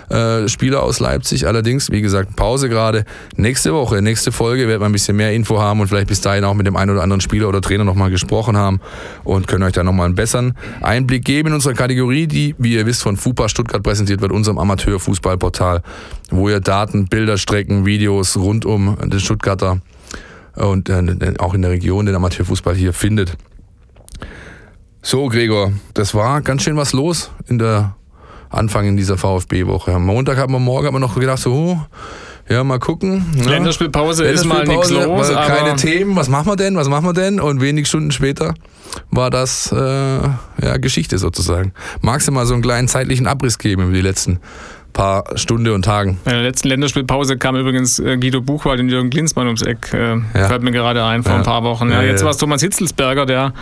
[0.09, 1.47] äh, Spieler aus Leipzig.
[1.47, 3.05] Allerdings, wie gesagt, Pause gerade.
[3.35, 6.43] Nächste Woche, nächste Folge wird man ein bisschen mehr Info haben und vielleicht bis dahin
[6.43, 8.79] auch mit dem einen oder anderen Spieler oder Trainer nochmal gesprochen haben
[9.23, 12.85] und können euch da nochmal einen besseren Einblick geben in unsere Kategorie, die, wie ihr
[12.85, 15.83] wisst, von FUPA Stuttgart präsentiert wird, unserem Amateurfußballportal,
[16.31, 19.79] wo ihr Daten, Bilder, Strecken, Videos rund um den Stuttgarter
[20.55, 23.38] und äh, auch in der Region den Amateurfußball hier findet.
[25.01, 27.95] So, Gregor, das war ganz schön was los in der
[28.49, 29.93] Anfang in dieser VfB-Woche.
[29.93, 31.79] Am Montag haben wir morgen haben wir noch gedacht, so, oh,
[32.49, 33.25] ja, mal gucken.
[33.38, 33.45] Ja.
[33.45, 37.13] Länderspielpause ist mal nichts los, keine aber Themen, was machen wir denn, was machen wir
[37.13, 37.39] denn?
[37.39, 38.55] Und wenig Stunden später
[39.12, 41.73] war das äh, ja, Geschichte sozusagen.
[42.01, 44.39] Magst du mal so einen kleinen zeitlichen Abriss geben über die letzten
[44.93, 46.17] paar Stunden und Tagen?
[46.25, 49.93] in der letzten Länderspielpause kam übrigens äh, Guido Buchwald und Jürgen Klinsmann ums Eck.
[49.93, 50.47] Äh, Ja.
[50.47, 51.38] Fällt mir gerade ein vor Ja.
[51.39, 51.89] ein paar Wochen.
[51.91, 53.54] Ja, jetzt war es Thomas Hitzelsberger, der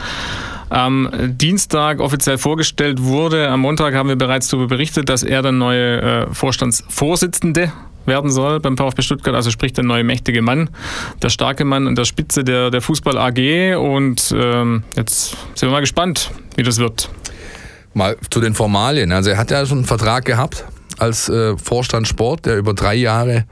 [0.70, 3.50] am Dienstag offiziell vorgestellt wurde.
[3.50, 7.72] Am Montag haben wir bereits darüber berichtet, dass er der neue äh, Vorstandsvorsitzende
[8.06, 10.70] werden soll beim VfB Stuttgart, also sprich der neue mächtige Mann,
[11.22, 15.72] der starke Mann an der Spitze der, der Fußball AG und ähm, jetzt sind wir
[15.72, 17.10] mal gespannt, wie das wird.
[17.94, 19.12] Mal zu den Formalien.
[19.12, 20.64] Also er hat ja schon einen Vertrag gehabt
[20.98, 23.46] als äh, Vorstand Sport, der über drei Jahre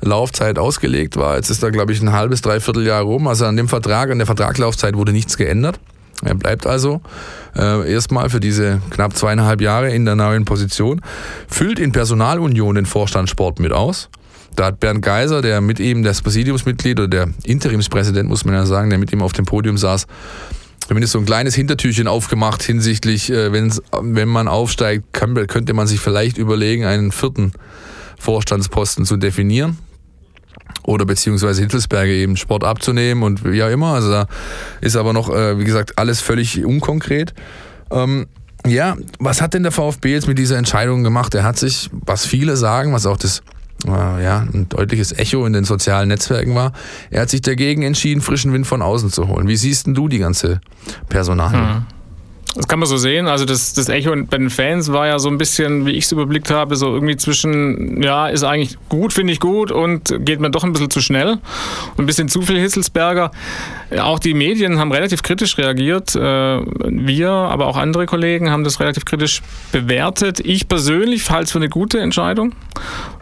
[0.00, 1.36] Laufzeit ausgelegt war.
[1.36, 3.28] Jetzt ist da, glaube ich, ein halbes, dreiviertel Jahr rum.
[3.28, 5.78] Also an dem Vertrag, an der Vertragslaufzeit wurde nichts geändert.
[6.24, 7.00] Er bleibt also
[7.56, 11.00] äh, erstmal für diese knapp zweieinhalb Jahre in der neuen Position,
[11.48, 14.08] füllt in Personalunion den Vorstand Sport mit aus.
[14.54, 18.66] Da hat Bernd Geiser, der mit ihm das Präsidiumsmitglied oder der Interimspräsident, muss man ja
[18.66, 20.06] sagen, der mit ihm auf dem Podium saß,
[20.86, 25.86] zumindest so ein kleines Hintertürchen aufgemacht hinsichtlich, äh, wenn's, wenn man aufsteigt, kann, könnte man
[25.86, 27.52] sich vielleicht überlegen, einen vierten
[28.18, 29.78] Vorstandsposten zu definieren.
[30.84, 33.94] Oder beziehungsweise Hittelsberger eben Sport abzunehmen und auch immer.
[33.94, 34.26] Also da
[34.80, 37.34] ist aber noch, äh, wie gesagt, alles völlig unkonkret.
[37.90, 38.26] Ähm,
[38.66, 41.34] ja, was hat denn der VfB jetzt mit dieser Entscheidung gemacht?
[41.34, 43.42] Er hat sich, was viele sagen, was auch das
[43.86, 46.72] ja, ein deutliches Echo in den sozialen Netzwerken war,
[47.10, 49.48] er hat sich dagegen entschieden, frischen Wind von außen zu holen.
[49.48, 50.60] Wie siehst denn du die ganze
[51.08, 51.82] Personal?
[52.54, 53.28] Das kann man so sehen.
[53.28, 56.12] Also das, das Echo bei den Fans war ja so ein bisschen, wie ich es
[56.12, 60.50] überblickt habe, so irgendwie zwischen, ja, ist eigentlich gut, finde ich gut und geht mir
[60.50, 61.38] doch ein bisschen zu schnell.
[61.96, 63.30] Und ein bisschen zu viel Hitzelsberger.
[64.00, 66.14] Auch die Medien haben relativ kritisch reagiert.
[66.14, 69.40] Äh, Wir, aber auch andere Kollegen haben das relativ kritisch
[69.72, 70.40] bewertet.
[70.40, 72.54] Ich persönlich halte es für eine gute Entscheidung,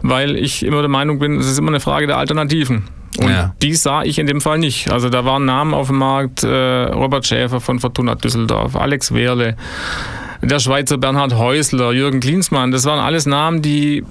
[0.01, 2.83] weil ich immer der Meinung bin, es ist immer eine Frage der Alternativen.
[3.19, 3.53] Und Ja.
[3.61, 4.91] die sah ich in dem Fall nicht.
[4.91, 9.57] Also da waren Namen auf dem Markt, äh, Robert Schäfer von Fortuna Düsseldorf, Alex Wehrle,
[10.41, 12.71] der Schweizer Bernhard Häusler, Jürgen Klinsmann.
[12.71, 14.03] Das waren alles Namen, die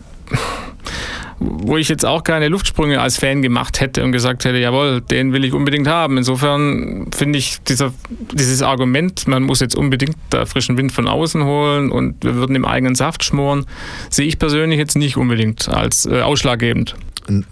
[1.42, 5.32] wo ich jetzt auch keine Luftsprünge als Fan gemacht hätte und gesagt hätte, jawohl, den
[5.32, 6.18] will ich unbedingt haben.
[6.18, 11.42] Insofern finde ich dieser, dieses Argument, man muss jetzt unbedingt da frischen Wind von außen
[11.42, 13.64] holen und wir würden im eigenen Saft schmoren,
[14.10, 16.94] sehe ich persönlich jetzt nicht unbedingt als äh, ausschlaggebend.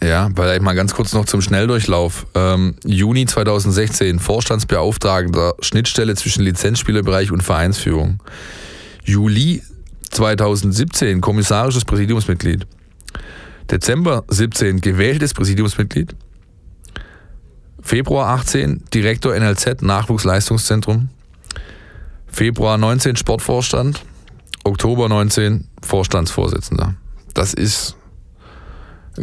[0.03, 2.27] Ja, vielleicht mal ganz kurz noch zum Schnelldurchlauf.
[2.35, 8.21] Ähm, Juni 2016, Vorstandsbeauftragter, Schnittstelle zwischen Lizenzspielerbereich und Vereinsführung.
[9.05, 9.63] Juli
[10.11, 12.67] 2017, kommissarisches Präsidiumsmitglied.
[13.71, 16.15] Dezember 17, gewähltes Präsidiumsmitglied.
[17.81, 21.11] Februar 18, Direktor NLZ Nachwuchsleistungszentrum.
[22.27, 24.03] Februar 19, Sportvorstand.
[24.65, 26.95] Oktober 19, Vorstandsvorsitzender.
[27.35, 27.98] Das ist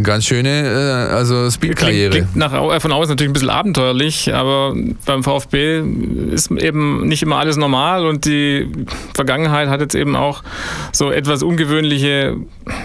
[0.04, 0.50] ganz schöne
[1.10, 2.10] äh, also Spielkarriere.
[2.12, 5.82] Klingt, klingt nach, äh, von außen natürlich ein bisschen abenteuerlich, aber beim VfB
[6.32, 8.72] ist eben nicht immer alles normal und die
[9.14, 10.44] Vergangenheit hat jetzt eben auch
[10.92, 12.38] so etwas ungewöhnliche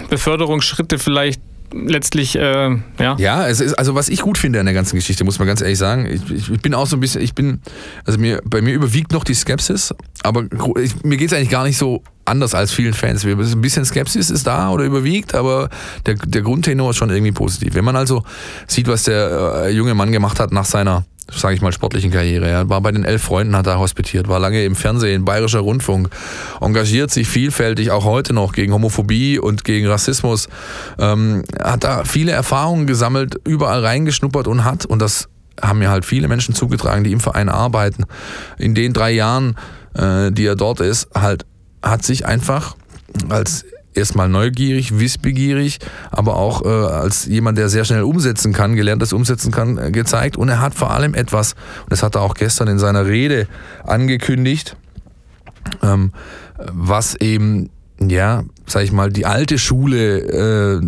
[0.09, 1.41] Beförderungsschritte vielleicht
[1.73, 2.69] letztlich, äh,
[2.99, 3.15] ja.
[3.17, 5.61] Ja, es ist, also was ich gut finde an der ganzen Geschichte, muss man ganz
[5.61, 7.61] ehrlich sagen, ich, ich bin auch so ein bisschen, ich bin,
[8.05, 9.93] also mir, bei mir überwiegt noch die Skepsis,
[10.23, 10.45] aber
[10.81, 13.25] ich, mir geht es eigentlich gar nicht so anders als vielen Fans.
[13.25, 15.69] Ein bisschen Skepsis ist da oder überwiegt, aber
[16.05, 17.75] der, der Grundtenor ist schon irgendwie positiv.
[17.75, 18.23] Wenn man also
[18.67, 22.47] sieht, was der äh, junge Mann gemacht hat nach seiner sage ich mal, sportlichen Karriere.
[22.47, 26.09] Er war bei den elf Freunden, hat er hospitiert, war lange im Fernsehen, bayerischer Rundfunk,
[26.59, 30.49] engagiert sich vielfältig, auch heute noch gegen Homophobie und gegen Rassismus,
[30.99, 35.29] ähm, hat da viele Erfahrungen gesammelt, überall reingeschnuppert und hat, und das
[35.61, 38.05] haben mir halt viele Menschen zugetragen, die im Verein arbeiten,
[38.57, 39.55] in den drei Jahren,
[39.93, 41.45] äh, die er dort ist, halt,
[41.81, 42.75] hat sich einfach
[43.29, 45.79] als erstmal neugierig, wissbegierig,
[46.11, 50.37] aber auch äh, als jemand, der sehr schnell umsetzen kann, gelerntes Umsetzen kann, äh, gezeigt.
[50.37, 53.47] Und er hat vor allem etwas, und das hat er auch gestern in seiner Rede
[53.83, 54.77] angekündigt,
[55.83, 56.13] ähm,
[56.71, 60.81] was eben, ja, sag ich mal, die alte Schule äh,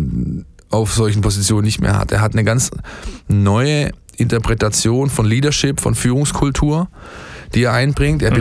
[0.70, 2.10] auf solchen Positionen nicht mehr hat.
[2.10, 2.70] Er hat eine ganz
[3.28, 6.88] neue Interpretation von Leadership, von Führungskultur,
[7.54, 8.22] die er einbringt.
[8.22, 8.36] Er mhm.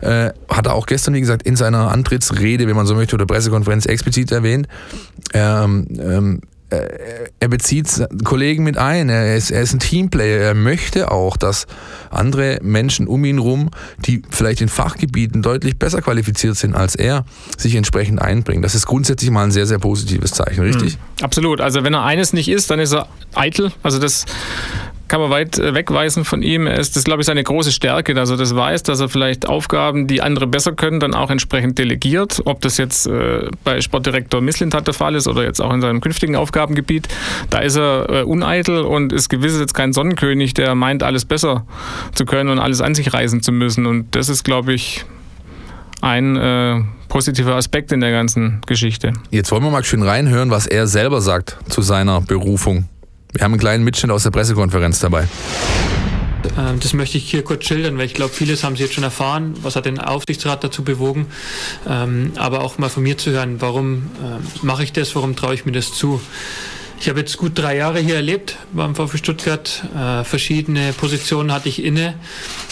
[0.00, 3.26] Äh, hat er auch gestern, wie gesagt, in seiner Antrittsrede, wenn man so möchte, oder
[3.26, 4.68] Pressekonferenz explizit erwähnt.
[5.34, 10.54] Ähm, ähm, äh, er bezieht Kollegen mit ein, er ist, er ist ein Teamplayer, er
[10.54, 11.66] möchte auch, dass
[12.10, 13.70] andere Menschen um ihn rum,
[14.06, 17.24] die vielleicht in Fachgebieten deutlich besser qualifiziert sind als er,
[17.56, 18.62] sich entsprechend einbringen.
[18.62, 20.96] Das ist grundsätzlich mal ein sehr, sehr positives Zeichen, richtig?
[20.96, 21.24] Mhm.
[21.24, 21.60] Absolut.
[21.60, 23.72] Also wenn er eines nicht ist, dann ist er eitel.
[23.82, 24.24] Also das
[25.10, 26.68] kann man weit äh, wegweisen von ihm.
[26.68, 30.06] Ist, das glaube ich, seine große Stärke, dass er das weiß, dass er vielleicht Aufgaben,
[30.06, 32.40] die andere besser können, dann auch entsprechend delegiert.
[32.44, 36.00] Ob das jetzt äh, bei Sportdirektor Misslintat der Fall ist oder jetzt auch in seinem
[36.00, 37.08] künftigen Aufgabengebiet,
[37.50, 41.66] da ist er äh, uneitel und ist gewiss jetzt kein Sonnenkönig, der meint, alles besser
[42.14, 43.86] zu können und alles an sich reißen zu müssen.
[43.86, 45.04] Und das ist, glaube ich,
[46.02, 49.12] ein äh, positiver Aspekt in der ganzen Geschichte.
[49.30, 52.88] Jetzt wollen wir mal schön reinhören, was er selber sagt zu seiner Berufung.
[53.32, 55.28] Wir haben einen kleinen Mitschnitt aus der Pressekonferenz dabei.
[56.58, 59.04] Ähm, das möchte ich hier kurz schildern, weil ich glaube, vieles haben Sie jetzt schon
[59.04, 59.54] erfahren.
[59.62, 61.26] Was hat den Aufsichtsrat dazu bewogen?
[61.88, 65.54] Ähm, aber auch mal von mir zu hören, warum ähm, mache ich das, warum traue
[65.54, 66.20] ich mir das zu?
[67.00, 69.84] Ich habe jetzt gut drei Jahre hier erlebt beim VfB Stuttgart.
[69.96, 72.14] Äh, verschiedene Positionen hatte ich inne,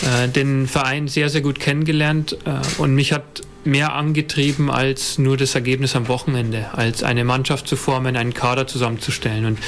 [0.03, 5.37] äh, den Verein sehr, sehr gut kennengelernt äh, und mich hat mehr angetrieben als nur
[5.37, 9.45] das Ergebnis am Wochenende, als eine Mannschaft zu formen, einen Kader zusammenzustellen.
[9.45, 9.59] Und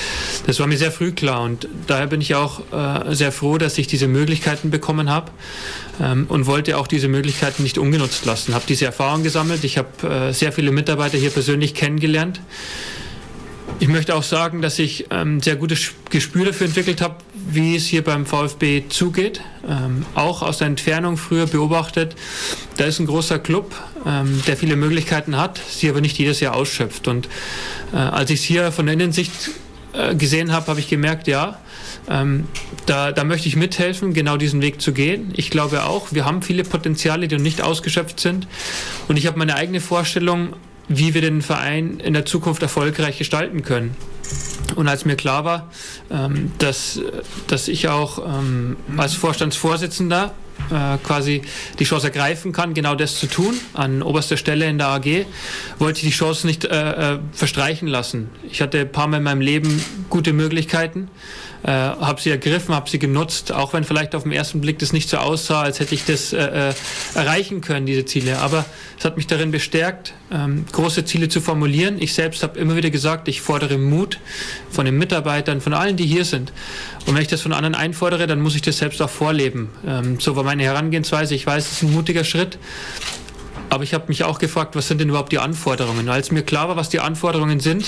[0.46, 1.42] das war mir sehr früh klar.
[1.42, 5.30] Und daher bin ich auch äh, sehr froh, dass ich diese Möglichkeiten bekommen habe
[6.00, 8.54] ähm, und wollte auch diese Möglichkeiten nicht ungenutzt lassen.
[8.54, 9.64] Habe diese Erfahrung gesammelt.
[9.64, 12.40] Ich habe äh, sehr viele Mitarbeiter hier persönlich kennengelernt.
[13.82, 17.76] Ich möchte auch sagen, dass ich ein ähm, sehr gutes Gespür dafür entwickelt habe, wie
[17.76, 19.40] es hier beim VfB zugeht.
[19.66, 22.14] Ähm, auch aus der Entfernung früher beobachtet.
[22.76, 26.56] Da ist ein großer Club, ähm, der viele Möglichkeiten hat, sie aber nicht jedes Jahr
[26.56, 27.08] ausschöpft.
[27.08, 27.30] Und
[27.94, 29.32] äh, als ich es hier von der Innensicht
[29.94, 31.58] äh, gesehen habe, habe ich gemerkt, ja,
[32.06, 32.48] ähm,
[32.84, 35.32] da, da möchte ich mithelfen, genau diesen Weg zu gehen.
[35.36, 38.46] Ich glaube auch, wir haben viele Potenziale, die noch nicht ausgeschöpft sind.
[39.08, 40.52] Und ich habe meine eigene Vorstellung,
[40.90, 43.94] wie wir den Verein in der Zukunft erfolgreich gestalten können.
[44.74, 45.70] Und als mir klar war,
[46.10, 47.00] ähm, dass,
[47.46, 50.34] dass ich auch ähm, als Vorstandsvorsitzender
[50.70, 51.42] äh, quasi
[51.78, 55.26] die Chance ergreifen kann, genau das zu tun, an oberster Stelle in der AG,
[55.78, 58.28] wollte ich die Chance nicht äh, äh, verstreichen lassen.
[58.50, 61.08] Ich hatte ein paar Mal in meinem Leben gute Möglichkeiten
[61.62, 64.92] äh, habe sie ergriffen, habe sie genutzt, auch wenn vielleicht auf den ersten Blick das
[64.92, 66.74] nicht so aussah, als hätte ich das äh, äh,
[67.14, 68.38] erreichen können, diese Ziele.
[68.38, 68.64] Aber
[68.98, 72.00] es hat mich darin bestärkt, ähm, große Ziele zu formulieren.
[72.00, 74.18] Ich selbst habe immer wieder gesagt, ich fordere Mut
[74.70, 76.52] von den Mitarbeitern, von allen, die hier sind.
[77.06, 79.70] Und wenn ich das von anderen einfordere, dann muss ich das selbst auch vorleben.
[79.86, 81.34] Ähm, so war meine Herangehensweise.
[81.34, 82.58] Ich weiß, es ist ein mutiger Schritt.
[83.70, 86.08] Aber ich habe mich auch gefragt, was sind denn überhaupt die Anforderungen?
[86.08, 87.84] Als mir klar war, was die Anforderungen sind,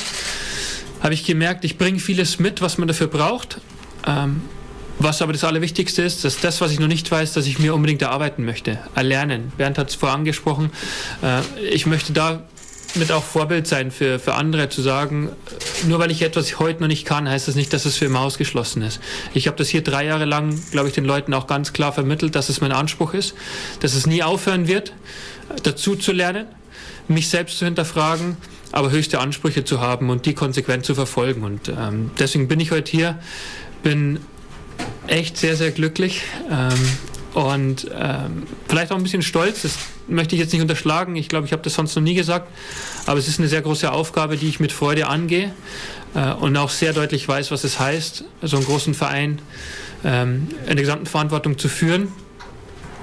[1.02, 3.60] habe ich gemerkt, ich bringe vieles mit, was man dafür braucht.
[4.06, 4.42] Ähm,
[4.98, 7.74] was aber das Allerwichtigste ist, dass das, was ich noch nicht weiß, dass ich mir
[7.74, 9.52] unbedingt erarbeiten möchte, erlernen.
[9.56, 10.70] Bernd hat es vorher angesprochen.
[11.22, 12.42] Äh, ich möchte da
[12.94, 15.30] mit auch Vorbild sein für, für andere, zu sagen,
[15.86, 18.20] nur weil ich etwas heute noch nicht kann, heißt das nicht, dass es für immer
[18.20, 19.00] ausgeschlossen ist.
[19.32, 22.34] Ich habe das hier drei Jahre lang, glaube ich, den Leuten auch ganz klar vermittelt,
[22.34, 23.34] dass es mein Anspruch ist,
[23.80, 24.92] dass es nie aufhören wird,
[25.62, 26.46] dazu zu lernen,
[27.08, 28.36] mich selbst zu hinterfragen
[28.72, 31.44] aber höchste Ansprüche zu haben und die konsequent zu verfolgen.
[31.44, 33.18] Und ähm, deswegen bin ich heute hier,
[33.82, 34.18] bin
[35.06, 36.22] echt sehr, sehr glücklich.
[36.50, 36.70] Ähm,
[37.34, 39.62] und ähm, vielleicht auch ein bisschen stolz.
[39.62, 41.16] Das möchte ich jetzt nicht unterschlagen.
[41.16, 42.48] Ich glaube, ich habe das sonst noch nie gesagt.
[43.06, 45.52] Aber es ist eine sehr große Aufgabe, die ich mit Freude angehe
[46.14, 49.40] äh, und auch sehr deutlich weiß, was es heißt, so einen großen Verein
[50.04, 52.08] ähm, in der gesamten Verantwortung zu führen.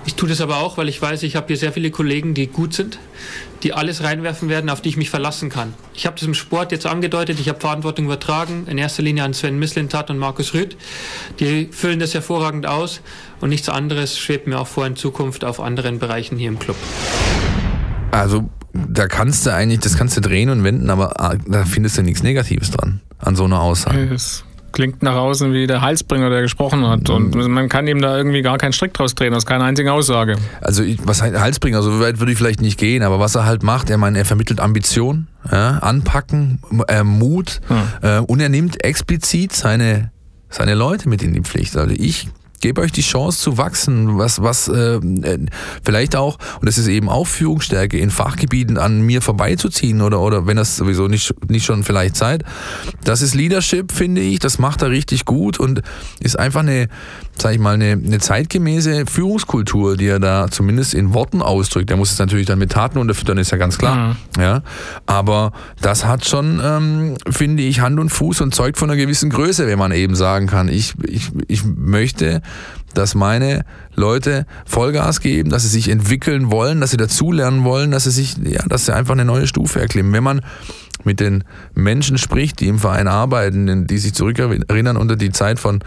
[0.06, 2.48] Ich tue das aber auch, weil ich weiß, ich habe hier sehr viele Kollegen, die
[2.48, 3.00] gut sind,
[3.64, 5.74] die alles reinwerfen werden, auf die ich mich verlassen kann.
[5.94, 9.34] Ich habe das im Sport jetzt angedeutet, ich habe Verantwortung übertragen, in erster Linie an
[9.34, 10.78] Sven Mislintat und Markus Rüth.
[11.40, 13.02] Die füllen das hervorragend aus
[13.42, 16.78] und nichts anderes schwebt mir auch vor in Zukunft auf anderen Bereichen hier im Club.
[18.12, 21.98] Also da kannst du eigentlich, das kannst du drehen und wenden, aber ah, da findest
[21.98, 24.08] du nichts Negatives dran an so einer Aussage.
[24.08, 27.10] Das klingt nach außen wie der Halsbringer, der gesprochen hat.
[27.10, 27.52] Und Mhm.
[27.52, 30.36] man kann ihm da irgendwie gar keinen Strick draus drehen, aus keiner einzigen Aussage.
[30.62, 33.64] Also was heißt Halsbringer, so weit würde ich vielleicht nicht gehen, aber was er halt
[33.64, 37.62] macht, er meint, er vermittelt Ambition, ja, Anpacken, äh, Mut
[38.02, 40.12] äh, und er nimmt explizit seine,
[40.50, 41.76] seine Leute mit in die Pflicht.
[41.78, 42.28] Also ich
[42.60, 45.46] gebe euch die Chance zu wachsen, was, was äh, äh,
[45.84, 50.48] vielleicht auch, und das ist eben auch Führungsstärke, in Fachgebieten an mir vorbeizuziehen oder, oder
[50.48, 52.44] wenn das sowieso nicht, nicht schon vielleicht Zeit.
[53.04, 55.82] Das ist Leadership, finde ich, das macht er richtig gut und
[56.20, 56.88] ist einfach eine,
[57.42, 61.90] sag ich mal, eine, eine zeitgemäße Führungskultur, die er da zumindest in Worten ausdrückt.
[61.92, 64.16] Er muss es natürlich dann mit Taten unterfüttern, ist ja ganz klar.
[64.38, 64.62] Ja,
[65.06, 69.30] aber das hat schon, ähm, finde ich, Hand und Fuß und zeugt von einer gewissen
[69.30, 72.42] Größe, wenn man eben sagen kann, ich, ich, ich möchte,
[72.94, 78.06] dass meine Leute Vollgas geben, dass sie sich entwickeln wollen, dass sie dazulernen wollen, dass
[78.06, 80.14] sie sich, ja, dass sie einfach eine neue Stufe erklimmen.
[80.14, 80.42] Wenn man
[81.04, 85.80] mit den Menschen spricht, die im Verein arbeiten, die sich zurückerinnern unter die Zeit von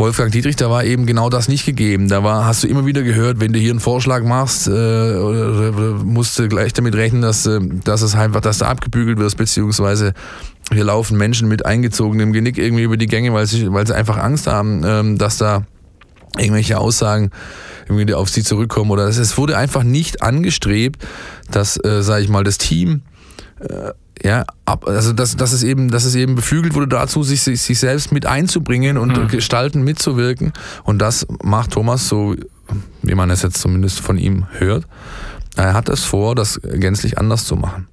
[0.00, 2.08] Wolfgang Dietrich, da war eben genau das nicht gegeben.
[2.08, 5.50] Da war, hast du immer wieder gehört, wenn du hier einen Vorschlag machst, äh, oder,
[5.76, 9.36] oder musst du gleich damit rechnen, dass, äh, dass es einfach, dass du abgebügelt wirst,
[9.36, 10.14] beziehungsweise
[10.72, 14.16] hier laufen Menschen mit eingezogenem Genick irgendwie über die Gänge, weil sie, weil sie einfach
[14.16, 15.66] Angst haben, ähm, dass da
[16.38, 17.30] irgendwelche Aussagen
[17.86, 21.06] irgendwie auf sie zurückkommen oder es- wurde einfach nicht angestrebt,
[21.50, 23.02] dass, äh, sage ich mal, das Team
[23.60, 23.90] äh,
[24.22, 27.62] ja, ab, also dass, dass es eben, dass es eben beflügelt wurde dazu, sich, sich,
[27.62, 30.52] sich selbst mit einzubringen und gestalten mitzuwirken.
[30.84, 32.36] Und das macht Thomas so,
[33.02, 34.86] wie man es jetzt zumindest von ihm hört.
[35.56, 37.88] Er hat es vor, das gänzlich anders zu machen.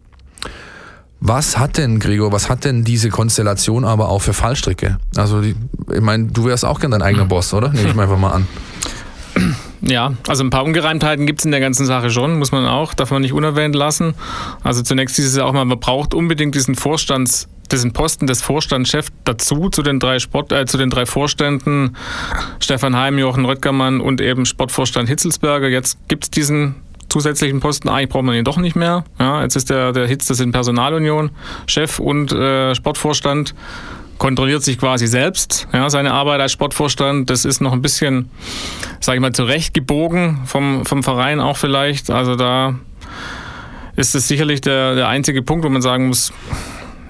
[1.20, 4.98] Was hat denn, Gregor, was hat denn diese Konstellation aber auch für Fallstricke?
[5.16, 5.56] Also, die,
[5.92, 7.70] ich meine, du wärst auch gern dein eigener Boss, oder?
[7.70, 8.48] Nehme ich mal einfach mal an.
[9.82, 12.94] Ja, also ein paar Ungereimtheiten gibt es in der ganzen Sache schon, muss man auch,
[12.94, 14.16] darf man nicht unerwähnt lassen.
[14.64, 18.42] Also zunächst ist es ja auch mal, man braucht unbedingt diesen Vorstands, diesen Posten des
[18.42, 21.96] Vorstandschefs dazu, zu den drei Sport, äh, zu den drei Vorständen,
[22.60, 25.68] Stefan Heim, Jochen Röttgermann und eben Sportvorstand Hitzelsberger.
[25.68, 26.76] Jetzt gibt es diesen
[27.10, 29.04] zusätzlichen Posten, eigentlich braucht man ihn doch nicht mehr.
[29.20, 31.30] Ja, jetzt ist der, der Hitz, das in Personalunion,
[31.68, 33.54] Chef und äh, Sportvorstand
[34.18, 37.30] kontrolliert sich quasi selbst, ja, seine Arbeit als Sportvorstand.
[37.30, 38.30] Das ist noch ein bisschen,
[39.00, 42.10] sage ich mal, zurechtgebogen vom, vom Verein auch vielleicht.
[42.10, 42.76] Also da
[43.96, 46.32] ist es sicherlich der, der einzige Punkt, wo man sagen muss,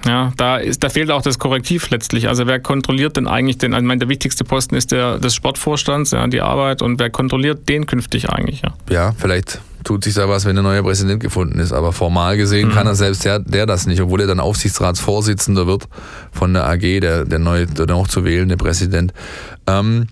[0.06, 2.28] ja, da, ist, da fehlt auch das Korrektiv letztlich.
[2.28, 6.12] Also wer kontrolliert denn eigentlich den, ich meine, der wichtigste Posten ist der des Sportvorstands,
[6.12, 8.74] ja, die Arbeit und wer kontrolliert den künftig eigentlich, ja.
[8.90, 12.72] Ja, vielleicht tut sich da was, wenn ein neuer Präsident gefunden ist, aber formal gesehen
[12.72, 15.88] kann er selbst der, der das nicht, obwohl er dann Aufsichtsratsvorsitzender wird
[16.34, 19.14] von der AG, der, der neu der noch zu wählende Präsident.
[19.66, 20.08] Ähm,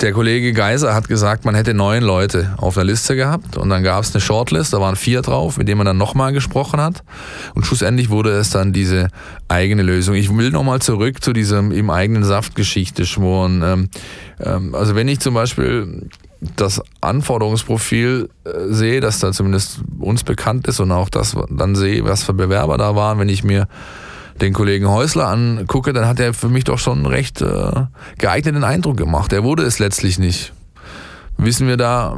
[0.00, 3.82] der Kollege Geiser hat gesagt, man hätte neun Leute auf der Liste gehabt und dann
[3.82, 7.02] gab es eine Shortlist, da waren vier drauf, mit denen man dann nochmal gesprochen hat
[7.54, 9.08] und schlussendlich wurde es dann diese
[9.48, 10.14] eigene Lösung.
[10.14, 13.62] Ich will nochmal zurück zu diesem im eigenen Saft Geschichte schmoren.
[13.62, 13.88] Ähm,
[14.40, 16.08] ähm, also wenn ich zum Beispiel
[16.56, 22.04] das Anforderungsprofil äh, sehe, das da zumindest uns bekannt ist und auch das dann sehe,
[22.04, 23.68] was für Bewerber da waren, wenn ich mir
[24.40, 27.86] den Kollegen Häusler angucke, dann hat er für mich doch schon einen recht äh,
[28.18, 29.32] geeigneten Eindruck gemacht.
[29.32, 30.52] Er wurde es letztlich nicht.
[31.38, 32.16] Wissen wir da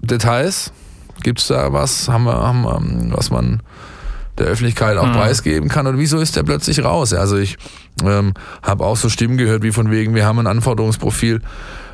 [0.00, 0.72] Details?
[1.22, 3.62] Gibt es da was, haben wir, haben wir, was man
[4.38, 5.12] der Öffentlichkeit auch Mhm.
[5.12, 5.86] preisgeben kann?
[5.86, 7.12] Und wieso ist der plötzlich raus?
[7.12, 7.56] Also ich
[8.04, 8.32] ähm,
[8.62, 11.42] habe auch so Stimmen gehört, wie von wegen, wir haben ein Anforderungsprofil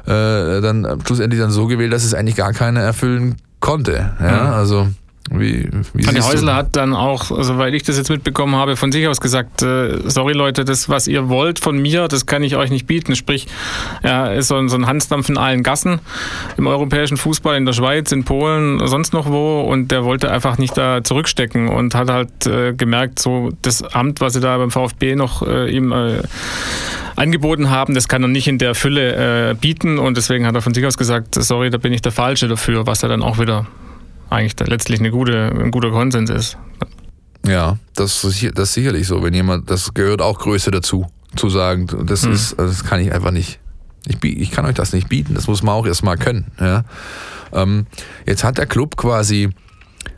[0.07, 4.11] äh, dann schlussendlich dann so gewählt, dass es eigentlich gar keiner erfüllen konnte.
[4.21, 4.53] Ja, Mhm.
[4.55, 4.87] also
[5.31, 8.77] wie, wie Andi siehst du- Häusler hat dann auch, soweit ich das jetzt mitbekommen habe,
[8.77, 12.43] von sich aus gesagt, äh, sorry Leute, das, was ihr wollt von mir, das kann
[12.43, 13.17] ich euch nicht bieten.
[13.17, 13.47] Sprich,
[14.03, 16.01] er ist so ein, so ein Hansdampf in allen Gassen
[16.57, 19.61] im europäischen Fußball, in der Schweiz, in Polen, sonst noch wo.
[19.63, 24.21] Und der wollte einfach nicht da zurückstecken und hat halt äh, gemerkt, so das Amt,
[24.21, 26.23] was sie da beim VfB noch äh, ihm äh,
[27.17, 29.99] angeboten haben, das kann er nicht in der Fülle äh, bieten.
[29.99, 32.87] Und deswegen hat er von sich aus gesagt, sorry, da bin ich der Falsche dafür,
[32.87, 33.67] was er dann auch wieder
[34.31, 36.59] eigentlich letztlich eine gute, ein guter Konsens ist.
[37.47, 39.23] Ja, das ist, das ist sicherlich so.
[39.23, 42.33] Wenn jemand, das gehört auch Größe dazu, zu sagen, das Mhm.
[42.33, 43.61] ist, das kann ich einfach nicht.
[44.09, 45.35] Ich, ich kann euch das nicht bieten.
[45.35, 46.47] Das muss man auch erstmal können.
[46.61, 46.85] Ja.
[47.53, 47.87] Ähm,
[48.27, 49.51] jetzt hat der Club quasi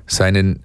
[0.07, 0.62] seinen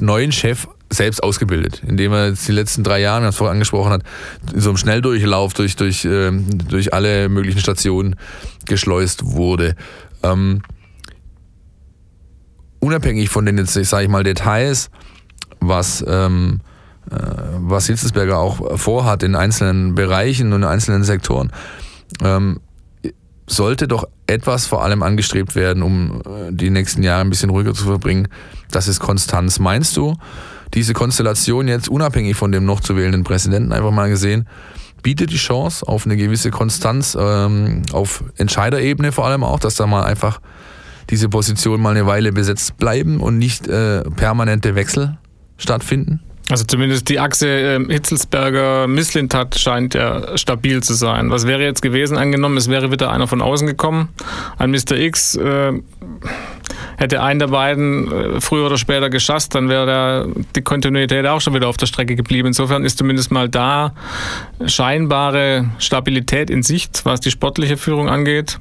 [0.00, 4.02] neuen Chef selbst ausgebildet, indem er jetzt die letzten drei Jahre, das vorher angesprochen hat,
[4.52, 6.30] in so einem Schnelldurchlauf durch, durch, äh,
[6.68, 8.16] durch alle möglichen Stationen
[8.66, 9.74] geschleust wurde.
[10.22, 10.62] Ähm,
[12.82, 14.90] unabhängig von den jetzt, sage ich mal, Details,
[15.60, 16.60] was, ähm,
[17.10, 17.16] äh,
[17.58, 21.52] was Hitzelsberger auch vorhat in einzelnen Bereichen und in einzelnen Sektoren,
[22.22, 22.58] ähm,
[23.46, 27.72] sollte doch etwas vor allem angestrebt werden, um äh, die nächsten Jahre ein bisschen ruhiger
[27.72, 28.26] zu verbringen.
[28.70, 29.60] Das ist Konstanz.
[29.60, 30.16] Meinst du,
[30.74, 34.48] diese Konstellation jetzt unabhängig von dem noch zu wählenden Präsidenten einfach mal gesehen,
[35.02, 39.86] bietet die Chance auf eine gewisse Konstanz, ähm, auf Entscheiderebene vor allem auch, dass da
[39.86, 40.40] mal einfach
[41.12, 45.18] diese Position mal eine Weile besetzt bleiben und nicht äh, permanente Wechsel
[45.58, 46.20] stattfinden?
[46.50, 51.30] Also zumindest die Achse äh, Hitzelsberger-Misslintat scheint ja stabil zu sein.
[51.30, 54.08] Was wäre jetzt gewesen, angenommen, es wäre wieder einer von außen gekommen,
[54.58, 54.96] ein Mr.
[54.96, 55.72] X, äh,
[56.96, 61.40] hätte einen der beiden äh, früher oder später geschasst, dann wäre der, die Kontinuität auch
[61.40, 62.48] schon wieder auf der Strecke geblieben.
[62.48, 63.94] Insofern ist zumindest mal da
[64.64, 68.58] scheinbare Stabilität in Sicht, was die sportliche Führung angeht.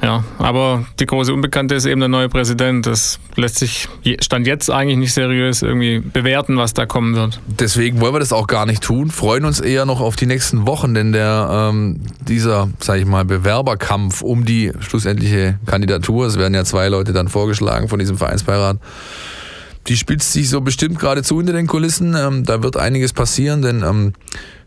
[0.00, 2.86] Ja, aber die große Unbekannte ist eben der neue Präsident.
[2.86, 3.88] Das lässt sich
[4.20, 7.40] Stand jetzt eigentlich nicht seriös irgendwie bewerten, was da kommen wird.
[7.46, 9.10] Deswegen wollen wir das auch gar nicht tun.
[9.10, 13.24] Freuen uns eher noch auf die nächsten Wochen, denn der ähm, dieser, sage ich mal,
[13.24, 18.78] Bewerberkampf um die schlussendliche Kandidatur, es werden ja zwei Leute dann vorgeschlagen von diesem Vereinsbeirat,
[19.88, 22.14] die spitzt sich so bestimmt gerade zu hinter den Kulissen.
[22.14, 24.12] Ähm, da wird einiges passieren, denn am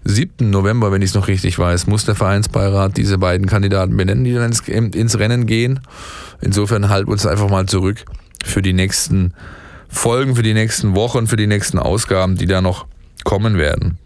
[0.03, 0.49] 7.
[0.49, 4.33] November, wenn ich es noch richtig weiß, muss der Vereinsbeirat diese beiden Kandidaten benennen, die
[4.33, 5.79] dann ins, ins Rennen gehen.
[6.41, 8.03] Insofern halten wir uns einfach mal zurück
[8.43, 9.33] für die nächsten
[9.87, 12.87] Folgen, für die nächsten Wochen, für die nächsten Ausgaben, die da noch
[13.23, 13.99] kommen werden.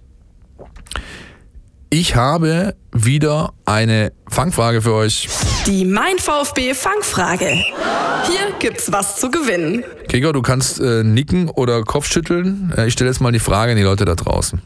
[1.90, 5.30] Ich habe wieder eine Fangfrage für euch.
[5.68, 7.48] Die Mein VfB Fangfrage.
[7.48, 9.84] Hier gibt's was zu gewinnen.
[10.08, 12.72] Gregor, du kannst äh, nicken oder Kopfschütteln.
[12.78, 14.62] Äh, ich stelle jetzt mal die Frage an die Leute da draußen.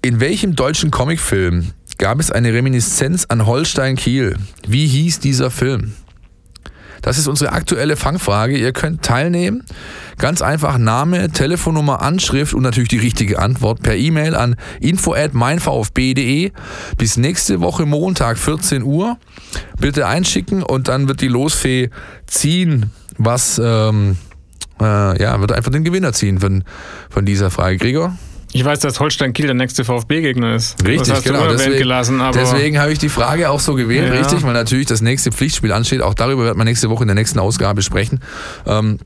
[0.00, 4.36] In welchem deutschen Comicfilm gab es eine Reminiszenz an Holstein Kiel?
[4.68, 5.94] Wie hieß dieser Film?
[7.06, 8.58] Das ist unsere aktuelle Fangfrage.
[8.58, 9.62] Ihr könnt teilnehmen.
[10.18, 15.32] Ganz einfach Name, Telefonnummer, Anschrift und natürlich die richtige Antwort per E-Mail an info at
[15.32, 16.50] meinvfb.de.
[16.98, 19.18] Bis nächste Woche Montag 14 Uhr.
[19.78, 21.90] Bitte einschicken und dann wird die Losfee
[22.26, 24.16] ziehen, was ähm,
[24.80, 26.64] äh, ja, wird einfach den Gewinner ziehen von,
[27.08, 27.76] von dieser Frage.
[27.76, 28.18] Gregor?
[28.52, 30.82] Ich weiß, dass Holstein Kiel der nächste VfB-Gegner ist.
[30.82, 31.44] Richtig, das hast genau.
[31.44, 34.18] Du deswegen gelassen, deswegen habe ich die Frage auch so gewählt, ja.
[34.18, 36.00] richtig, weil natürlich das nächste Pflichtspiel ansteht.
[36.00, 38.20] Auch darüber wird man nächste Woche in der nächsten Ausgabe sprechen.
[38.66, 38.98] Ähm,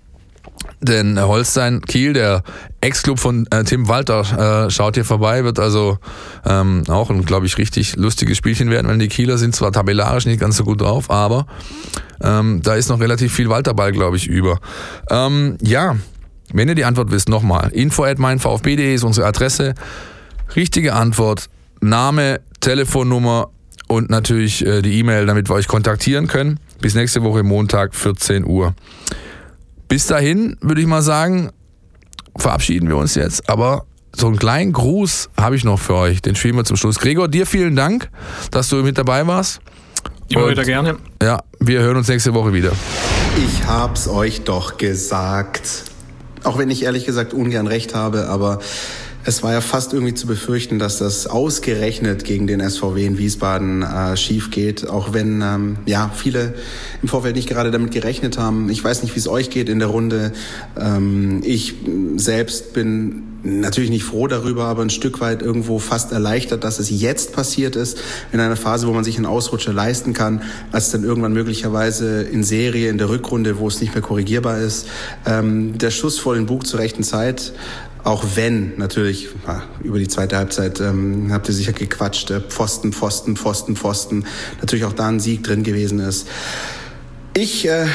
[0.82, 2.42] denn Holstein Kiel, der
[2.80, 5.98] Ex-Club von äh, Tim Walter, äh, schaut hier vorbei, wird also
[6.46, 10.26] ähm, auch ein, glaube ich, richtig lustiges Spielchen werden, wenn die Kieler sind zwar tabellarisch
[10.26, 11.46] nicht ganz so gut drauf, aber
[12.22, 14.58] ähm, da ist noch relativ viel Walterball, glaube ich, über.
[15.10, 15.96] Ähm, ja,
[16.52, 17.70] wenn ihr die Antwort wisst, nochmal.
[17.70, 19.74] Info at meinvfb.de ist unsere Adresse.
[20.56, 21.48] Richtige Antwort,
[21.80, 23.50] Name, Telefonnummer
[23.88, 26.60] und natürlich äh, die E-Mail, damit wir euch kontaktieren können.
[26.80, 28.74] Bis nächste Woche Montag, 14 Uhr.
[29.88, 31.50] Bis dahin würde ich mal sagen,
[32.36, 33.48] verabschieden wir uns jetzt.
[33.48, 36.22] Aber so einen kleinen Gruß habe ich noch für euch.
[36.22, 36.98] Den spielen wir zum Schluss.
[36.98, 38.08] Gregor, dir vielen Dank,
[38.50, 39.60] dass du mit dabei warst.
[40.28, 40.96] Immer wieder gerne.
[41.22, 42.70] Ja, wir hören uns nächste Woche wieder.
[43.36, 45.89] Ich hab's euch doch gesagt.
[46.42, 48.60] Auch wenn ich ehrlich gesagt ungern recht habe, aber
[49.30, 53.82] es war ja fast irgendwie zu befürchten, dass das ausgerechnet gegen den SVW in Wiesbaden
[53.82, 56.54] äh, schief geht, auch wenn ähm, ja viele
[57.00, 58.68] im Vorfeld nicht gerade damit gerechnet haben.
[58.70, 60.32] Ich weiß nicht, wie es euch geht in der Runde.
[60.76, 61.74] Ähm, ich
[62.16, 66.90] selbst bin natürlich nicht froh darüber, aber ein Stück weit irgendwo fast erleichtert, dass es
[66.90, 67.98] jetzt passiert ist,
[68.32, 72.42] in einer Phase, wo man sich einen Ausrutscher leisten kann, als dann irgendwann möglicherweise in
[72.42, 74.88] Serie, in der Rückrunde, wo es nicht mehr korrigierbar ist.
[75.24, 77.52] Ähm, der Schuss vor den Bug zur rechten Zeit
[78.04, 79.28] auch wenn natürlich
[79.82, 84.26] über die zweite Halbzeit ähm, habt ihr sicher gequatscht, äh, Pfosten, Pfosten, Pfosten, Pfosten,
[84.60, 86.26] natürlich auch da ein Sieg drin gewesen ist.
[87.32, 87.86] Ich äh,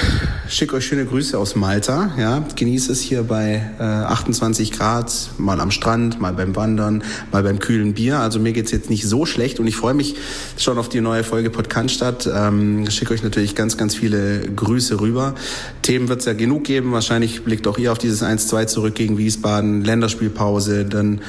[0.48, 2.14] schicke euch schöne Grüße aus Malta.
[2.18, 7.44] Ja, genieße es hier bei äh, 28 Grad, mal am Strand, mal beim Wandern, mal
[7.44, 8.20] beim kühlen Bier.
[8.20, 10.16] Also mir geht's jetzt nicht so schlecht und ich freue mich
[10.58, 12.02] schon auf die neue Folge Podcast.
[12.34, 15.36] Ähm, schicke euch natürlich ganz, ganz viele Grüße rüber.
[15.82, 16.94] Themen wird es ja genug geben.
[16.94, 21.20] Wahrscheinlich blickt auch ihr auf dieses 1-2 zurück gegen Wiesbaden, Länderspielpause, dann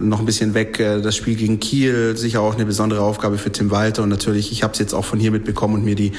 [0.00, 3.52] noch ein bisschen weg äh, das Spiel gegen Kiel, sicher auch eine besondere Aufgabe für
[3.52, 6.12] Tim Walter und natürlich, ich habe es jetzt auch von hier mitbekommen und mir die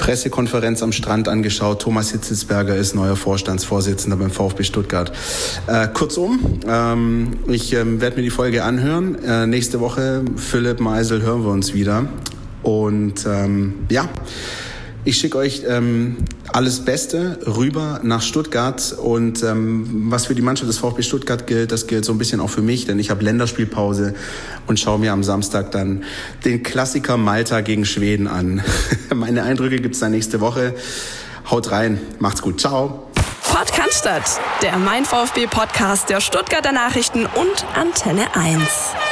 [0.00, 1.82] Pressekonferenz am Strand angeschaut.
[1.82, 5.12] Thomas Hitzelsberger ist neuer Vorstandsvorsitzender beim VfB Stuttgart.
[5.66, 9.22] Äh, kurzum, ähm, ich ähm, werde mir die Folge anhören.
[9.22, 12.06] Äh, nächste Woche, Philipp Meisel, hören wir uns wieder.
[12.62, 14.08] Und ähm, ja,
[15.04, 16.16] ich schicke euch ähm,
[16.52, 21.72] alles Beste rüber nach Stuttgart und ähm, was für die Mannschaft des VfB Stuttgart gilt,
[21.72, 24.14] das gilt so ein bisschen auch für mich, denn ich habe Länderspielpause
[24.66, 26.04] und schaue mir am Samstag dann
[26.44, 28.62] den Klassiker Malta gegen Schweden an.
[29.14, 30.74] Meine Eindrücke gibt's dann nächste Woche.
[31.50, 33.06] Haut rein, macht's gut, ciao.
[33.42, 39.09] Podcast, der Mein VfB Podcast der Stuttgarter Nachrichten und Antenne 1.